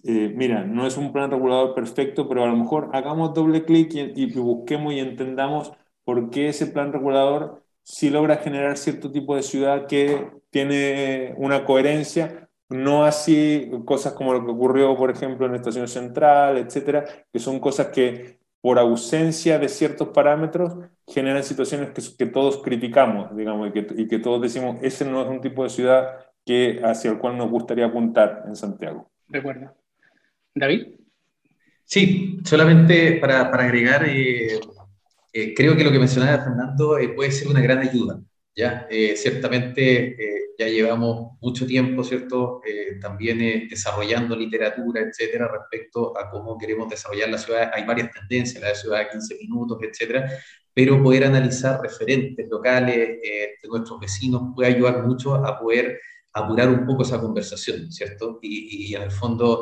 eh, 0.04 0.34
mira, 0.36 0.63
no 0.63 0.88
es 0.88 0.98
un 0.98 1.13
plan 1.13 1.30
regulador 1.30 1.76
perfecto, 1.76 2.28
pero 2.28 2.43
a 2.43 2.48
lo 2.48 2.56
mejor 2.56 2.89
hagamos 2.93 3.34
doble 3.34 3.65
clic 3.65 3.91
y, 3.93 4.34
busquemos 4.39 4.93
y 4.93 5.00
entendamos 5.00 5.72
por 6.04 6.30
qué 6.30 6.50
ese 6.50 6.67
plan 6.67 6.93
regulador 6.93 7.63
sí 7.84 8.10
logra 8.10 8.38
generar 8.38 8.78
cierto 8.78 9.12
tipo 9.12 9.36
de 9.36 9.43
ciudad 9.43 9.88
que 9.88 10.32
tiene 10.50 11.34
una 11.38 11.65
coherencia, 11.65 12.50
no 12.70 13.06
así 13.06 13.70
cosas 13.86 14.13
como 14.13 14.34
lo 14.34 14.46
que 14.46 14.52
ocurrió, 14.52 14.96
por 14.98 15.12
ejemplo, 15.12 15.46
en 15.46 15.56
Estación 15.56 15.88
Central, 15.88 16.58
etcétera, 16.58 17.06
que 17.32 17.39
son 17.39 17.60
cosas 17.60 17.88
que 17.88 18.39
por 18.67 18.80
ausencia 18.80 19.58
de 19.60 19.69
ciertos 19.69 20.10
parámetros, 20.10 20.73
generan 21.08 21.41
situaciones 21.41 21.91
que, 21.91 22.01
que 22.17 22.25
todos 22.25 22.62
criticamos, 22.62 23.34
digamos, 23.34 23.69
y 23.69 23.71
que, 23.71 23.88
y 23.95 24.08
que, 24.10 24.19
todos 24.19 24.41
decimos, 24.41 24.77
ese 24.82 25.06
no 25.06 25.21
es 25.21 25.30
un 25.30 25.39
tipo 25.39 25.63
de 25.63 25.69
ciudad 25.69 26.17
que, 26.45 26.82
hacia 26.84 27.12
el 27.12 27.17
cual 27.17 27.38
nos 27.38 27.49
gustaría 27.49 27.86
apuntar 27.86 28.43
en 28.45 28.58
Santiago. 28.58 29.10
De 29.30 29.39
acuerdo. 29.39 29.73
David. 30.53 30.86
Sí, 31.86 32.39
solamente 32.43 33.13
para, 33.21 33.49
para 33.49 33.63
agregar, 33.63 34.03
eh, 34.06 34.60
eh, 35.32 35.53
creo 35.53 35.77
que 35.77 35.86
lo 35.86 35.91
que 35.93 35.99
mencionaba 35.99 36.43
Fernando 36.43 36.97
eh, 36.97 37.08
puede 37.15 37.32
ser 37.32 37.47
una 37.47 37.62
gran 37.62 37.77
ayuda. 37.77 38.19
¿Ya? 38.58 38.88
ciertamente 39.15 40.38
ya 40.58 40.67
llevamos 40.67 41.38
mucho 41.39 41.67
tiempo, 41.67 42.04
¿cierto? 42.04 42.62
Eh, 42.65 42.98
también 43.00 43.41
eh, 43.41 43.67
desarrollando 43.70 44.36
literatura, 44.36 45.02
etcétera, 45.02 45.48
respecto 45.48 46.17
a 46.17 46.30
cómo 46.32 46.58
queremos 46.58 46.89
desarrollar 46.89 47.30
la 47.30 47.38
ciudad. 47.38 47.72
Hay 47.74 47.86
varias 47.86 48.12
tendencias, 48.12 48.63
la 48.63 48.74
ciudad 48.74 49.00
de 49.00 49.10
15 49.10 49.36
minutos, 49.36 49.78
etcétera, 49.82 50.32
pero 50.74 51.02
poder 51.02 51.26
analizar 51.26 51.80
referentes 51.82 52.48
locales 52.50 52.98
eh, 53.24 53.56
de 53.62 53.70
nuestros 53.70 54.00
vecinos 54.00 54.54
puede 54.56 54.74
ayudar 54.74 55.06
mucho 55.06 55.36
a 55.36 55.60
poder 55.60 56.00
apurar 56.34 56.70
un 56.70 56.86
poco 56.86 57.04
esa 57.04 57.22
conversación, 57.22 57.91
¿cierto? 57.91 58.39
Y, 58.41 58.88
y 58.89 58.96
en 58.96 59.04
el 59.04 59.12
fondo 59.12 59.62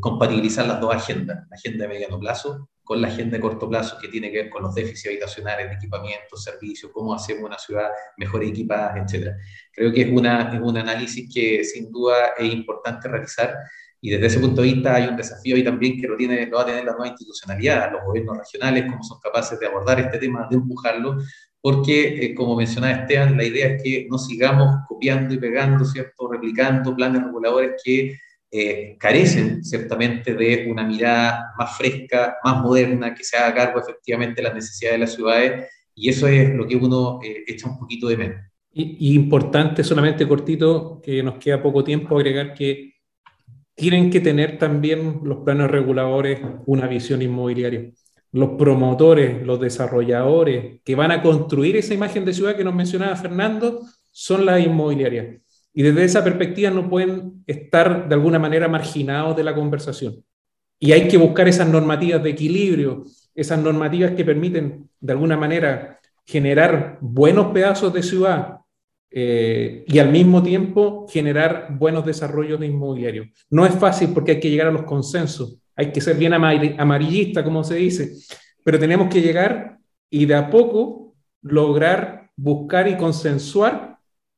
compatibilizar 0.00 0.66
las 0.66 0.78
dos 0.78 0.94
agendas, 0.94 1.46
la 1.48 1.56
agenda 1.56 1.86
de 1.86 1.94
mediano 1.94 2.20
plazo 2.20 2.68
con 2.86 3.02
la 3.02 3.08
agenda 3.08 3.36
de 3.36 3.40
corto 3.42 3.68
plazo 3.68 3.98
que 4.00 4.06
tiene 4.06 4.30
que 4.30 4.44
ver 4.44 4.48
con 4.48 4.62
los 4.62 4.72
déficits 4.72 5.08
habitacionales, 5.08 5.68
de 5.68 5.74
equipamiento, 5.74 6.36
servicios, 6.36 6.92
cómo 6.94 7.12
hacemos 7.12 7.42
una 7.42 7.58
ciudad 7.58 7.88
mejor 8.16 8.44
equipada, 8.44 8.94
etc. 8.96 9.32
Creo 9.72 9.92
que 9.92 10.02
es, 10.02 10.08
una, 10.10 10.54
es 10.54 10.60
un 10.60 10.76
análisis 10.78 11.28
que 11.34 11.64
sin 11.64 11.90
duda 11.90 12.28
es 12.38 12.54
importante 12.54 13.08
realizar 13.08 13.56
y 14.00 14.10
desde 14.10 14.26
ese 14.26 14.38
punto 14.38 14.62
de 14.62 14.72
vista 14.72 14.94
hay 14.94 15.08
un 15.08 15.16
desafío 15.16 15.56
ahí 15.56 15.64
también 15.64 16.00
que 16.00 16.06
lo, 16.06 16.16
tiene, 16.16 16.46
lo 16.46 16.58
va 16.58 16.62
a 16.62 16.66
tener 16.66 16.84
la 16.84 16.92
nueva 16.92 17.08
institucionalidad, 17.08 17.90
los 17.90 18.04
gobiernos 18.04 18.38
regionales, 18.38 18.84
cómo 18.88 19.02
son 19.02 19.18
capaces 19.18 19.58
de 19.58 19.66
abordar 19.66 19.98
este 19.98 20.18
tema, 20.18 20.46
de 20.48 20.56
empujarlo, 20.56 21.16
porque, 21.60 22.24
eh, 22.24 22.34
como 22.36 22.54
mencionaba 22.54 22.92
Esteban, 22.92 23.36
la 23.36 23.42
idea 23.42 23.66
es 23.66 23.82
que 23.82 24.06
no 24.08 24.16
sigamos 24.16 24.68
copiando 24.86 25.34
y 25.34 25.38
pegando, 25.38 25.84
¿cierto? 25.84 26.30
replicando 26.30 26.94
planes 26.94 27.24
reguladores 27.24 27.82
que 27.82 28.16
eh, 28.58 28.96
carecen 28.98 29.62
ciertamente 29.62 30.34
de 30.34 30.66
una 30.70 30.82
mirada 30.82 31.52
más 31.58 31.76
fresca, 31.76 32.36
más 32.42 32.62
moderna, 32.62 33.14
que 33.14 33.22
se 33.22 33.36
haga 33.36 33.54
cargo 33.54 33.80
efectivamente 33.80 34.36
de 34.36 34.48
las 34.48 34.54
necesidades 34.54 34.94
de 34.94 34.98
las 34.98 35.14
ciudades, 35.14 35.70
y 35.94 36.08
eso 36.08 36.26
es 36.26 36.54
lo 36.54 36.66
que 36.66 36.76
uno 36.76 37.20
eh, 37.22 37.44
echa 37.46 37.68
un 37.68 37.78
poquito 37.78 38.08
de 38.08 38.16
menos. 38.16 38.36
Y, 38.72 39.14
importante, 39.14 39.82
solamente 39.82 40.28
cortito, 40.28 41.00
que 41.02 41.22
nos 41.22 41.36
queda 41.36 41.62
poco 41.62 41.82
tiempo, 41.82 42.16
agregar 42.16 42.54
que 42.54 42.94
tienen 43.74 44.10
que 44.10 44.20
tener 44.20 44.58
también 44.58 45.20
los 45.22 45.38
planes 45.44 45.70
reguladores 45.70 46.40
una 46.66 46.86
visión 46.86 47.22
inmobiliaria. 47.22 47.90
Los 48.32 48.50
promotores, 48.58 49.46
los 49.46 49.60
desarrolladores 49.60 50.80
que 50.84 50.94
van 50.94 51.10
a 51.10 51.22
construir 51.22 51.76
esa 51.76 51.94
imagen 51.94 52.24
de 52.24 52.34
ciudad 52.34 52.56
que 52.56 52.64
nos 52.64 52.74
mencionaba 52.74 53.16
Fernando, 53.16 53.80
son 54.12 54.44
las 54.44 54.64
inmobiliarias 54.64 55.40
y 55.76 55.82
desde 55.82 56.04
esa 56.04 56.24
perspectiva 56.24 56.70
no 56.70 56.88
pueden 56.88 57.44
estar 57.46 58.08
de 58.08 58.14
alguna 58.14 58.38
manera 58.38 58.66
marginados 58.66 59.36
de 59.36 59.44
la 59.44 59.54
conversación. 59.54 60.24
Y 60.78 60.92
hay 60.92 61.06
que 61.06 61.18
buscar 61.18 61.46
esas 61.48 61.68
normativas 61.68 62.22
de 62.22 62.30
equilibrio, 62.30 63.04
esas 63.34 63.60
normativas 63.60 64.12
que 64.12 64.24
permiten 64.24 64.88
de 64.98 65.12
alguna 65.12 65.36
manera 65.36 66.00
generar 66.24 66.96
buenos 67.02 67.48
pedazos 67.52 67.92
de 67.92 68.02
ciudad 68.02 68.56
eh, 69.10 69.84
y 69.86 69.98
al 69.98 70.10
mismo 70.10 70.42
tiempo 70.42 71.06
generar 71.10 71.68
buenos 71.78 72.06
desarrollos 72.06 72.58
de 72.58 72.68
inmobiliario. 72.68 73.26
No 73.50 73.66
es 73.66 73.74
fácil 73.74 74.14
porque 74.14 74.32
hay 74.32 74.40
que 74.40 74.48
llegar 74.48 74.68
a 74.68 74.72
los 74.72 74.84
consensos, 74.84 75.58
hay 75.76 75.92
que 75.92 76.00
ser 76.00 76.16
bien 76.16 76.32
amarillista, 76.32 77.44
como 77.44 77.62
se 77.62 77.74
dice, 77.74 78.14
pero 78.64 78.78
tenemos 78.78 79.12
que 79.12 79.20
llegar 79.20 79.76
y 80.08 80.24
de 80.24 80.36
a 80.36 80.48
poco 80.48 81.14
lograr 81.42 82.30
buscar 82.34 82.88
y 82.88 82.96
consensuar 82.96 83.95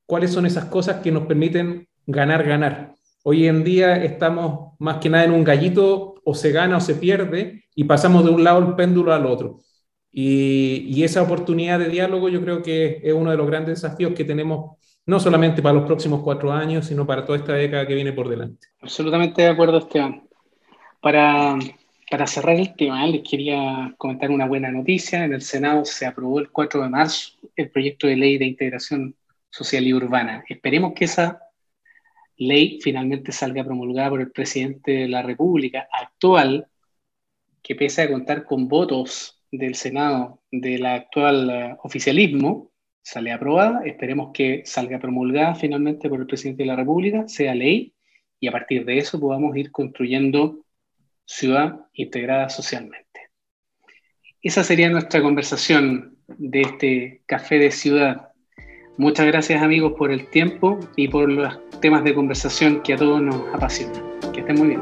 cuáles 0.08 0.32
son 0.32 0.46
esas 0.46 0.64
cosas 0.64 1.02
que 1.02 1.12
nos 1.12 1.26
permiten 1.26 1.86
ganar, 2.06 2.42
ganar. 2.42 2.94
Hoy 3.24 3.46
en 3.46 3.62
día 3.62 4.02
estamos 4.02 4.72
más 4.78 4.96
que 4.96 5.10
nada 5.10 5.24
en 5.24 5.32
un 5.32 5.44
gallito, 5.44 6.14
o 6.24 6.34
se 6.34 6.50
gana 6.50 6.78
o 6.78 6.80
se 6.80 6.94
pierde, 6.94 7.64
y 7.74 7.84
pasamos 7.84 8.24
de 8.24 8.30
un 8.30 8.42
lado 8.42 8.58
el 8.60 8.74
péndulo 8.74 9.12
al 9.12 9.26
otro. 9.26 9.58
Y, 10.10 11.02
esa 11.04 11.22
oportunidad 11.22 11.78
de 11.78 11.90
diálogo 11.90 12.30
yo 12.30 12.40
creo 12.40 12.62
que 12.62 13.00
es 13.04 13.12
uno 13.12 13.30
de 13.30 13.36
los 13.36 13.46
grandes 13.46 13.82
desafíos 13.82 14.14
que 14.14 14.24
tenemos, 14.24 14.78
no 15.04 15.20
solamente 15.20 15.60
para 15.60 15.74
los 15.74 15.84
próximos 15.84 16.22
cuatro 16.22 16.52
años, 16.52 16.86
sino 16.86 17.06
para 17.06 17.26
toda 17.26 17.38
esta 17.38 17.52
década 17.52 17.86
que 17.86 17.94
viene 17.94 18.14
por 18.14 18.30
delante. 18.30 18.66
Absolutamente 18.80 19.42
de 19.42 19.48
acuerdo, 19.48 19.76
Esteban. 19.76 20.22
Para, 21.02 21.58
para 22.10 22.26
cerrar 22.26 22.56
el 22.56 22.74
tema, 22.76 23.06
les 23.06 23.28
quería 23.28 23.94
comentar 23.98 24.30
una 24.30 24.46
buena 24.46 24.72
noticia. 24.72 25.22
En 25.22 25.34
el 25.34 25.42
Senado 25.42 25.84
se 25.84 26.06
aprobó 26.06 26.40
el 26.40 26.50
4 26.50 26.82
de 26.82 26.88
marzo 26.88 27.32
el 27.56 27.70
proyecto 27.70 28.06
de 28.06 28.16
ley 28.16 28.38
de 28.38 28.46
integración 28.46 29.14
social 29.50 29.86
y 29.86 29.94
urbana. 29.94 30.44
Esperemos 30.48 30.92
que 30.94 31.06
esa 31.06 31.40
ley 32.36 32.78
finalmente 32.82 33.32
salga 33.32 33.64
promulgada 33.64 34.10
por 34.10 34.20
el 34.20 34.30
presidente 34.30 34.92
de 34.92 35.08
la 35.08 35.22
República 35.22 35.88
actual, 35.92 36.68
que 37.62 37.74
pese 37.74 38.02
a 38.02 38.10
contar 38.10 38.44
con 38.44 38.68
votos 38.68 39.42
del 39.50 39.74
Senado 39.74 40.42
del 40.50 40.86
actual 40.86 41.50
eh, 41.50 41.76
oficialismo 41.82 42.70
sale 43.08 43.32
aprobada, 43.32 43.86
esperemos 43.86 44.32
que 44.34 44.62
salga 44.66 44.98
promulgada 44.98 45.54
finalmente 45.54 46.10
por 46.10 46.20
el 46.20 46.26
presidente 46.26 46.64
de 46.64 46.66
la 46.66 46.76
República, 46.76 47.26
sea 47.26 47.54
ley, 47.54 47.94
y 48.38 48.48
a 48.48 48.52
partir 48.52 48.84
de 48.84 48.98
eso 48.98 49.18
podamos 49.18 49.56
ir 49.56 49.72
construyendo 49.72 50.66
ciudad 51.24 51.86
integrada 51.94 52.50
socialmente. 52.50 53.30
Esa 54.42 54.62
sería 54.62 54.90
nuestra 54.90 55.22
conversación 55.22 56.18
de 56.26 56.60
este 56.60 57.22
café 57.24 57.58
de 57.58 57.70
ciudad. 57.70 58.27
Muchas 58.98 59.26
gracias 59.26 59.62
amigos 59.62 59.92
por 59.96 60.10
el 60.10 60.26
tiempo 60.26 60.76
y 60.96 61.06
por 61.06 61.30
los 61.30 61.56
temas 61.80 62.02
de 62.02 62.16
conversación 62.16 62.82
que 62.82 62.94
a 62.94 62.96
todos 62.96 63.22
nos 63.22 63.36
apasionan. 63.54 64.02
Que 64.32 64.40
estén 64.40 64.56
muy 64.58 64.68
bien. 64.70 64.80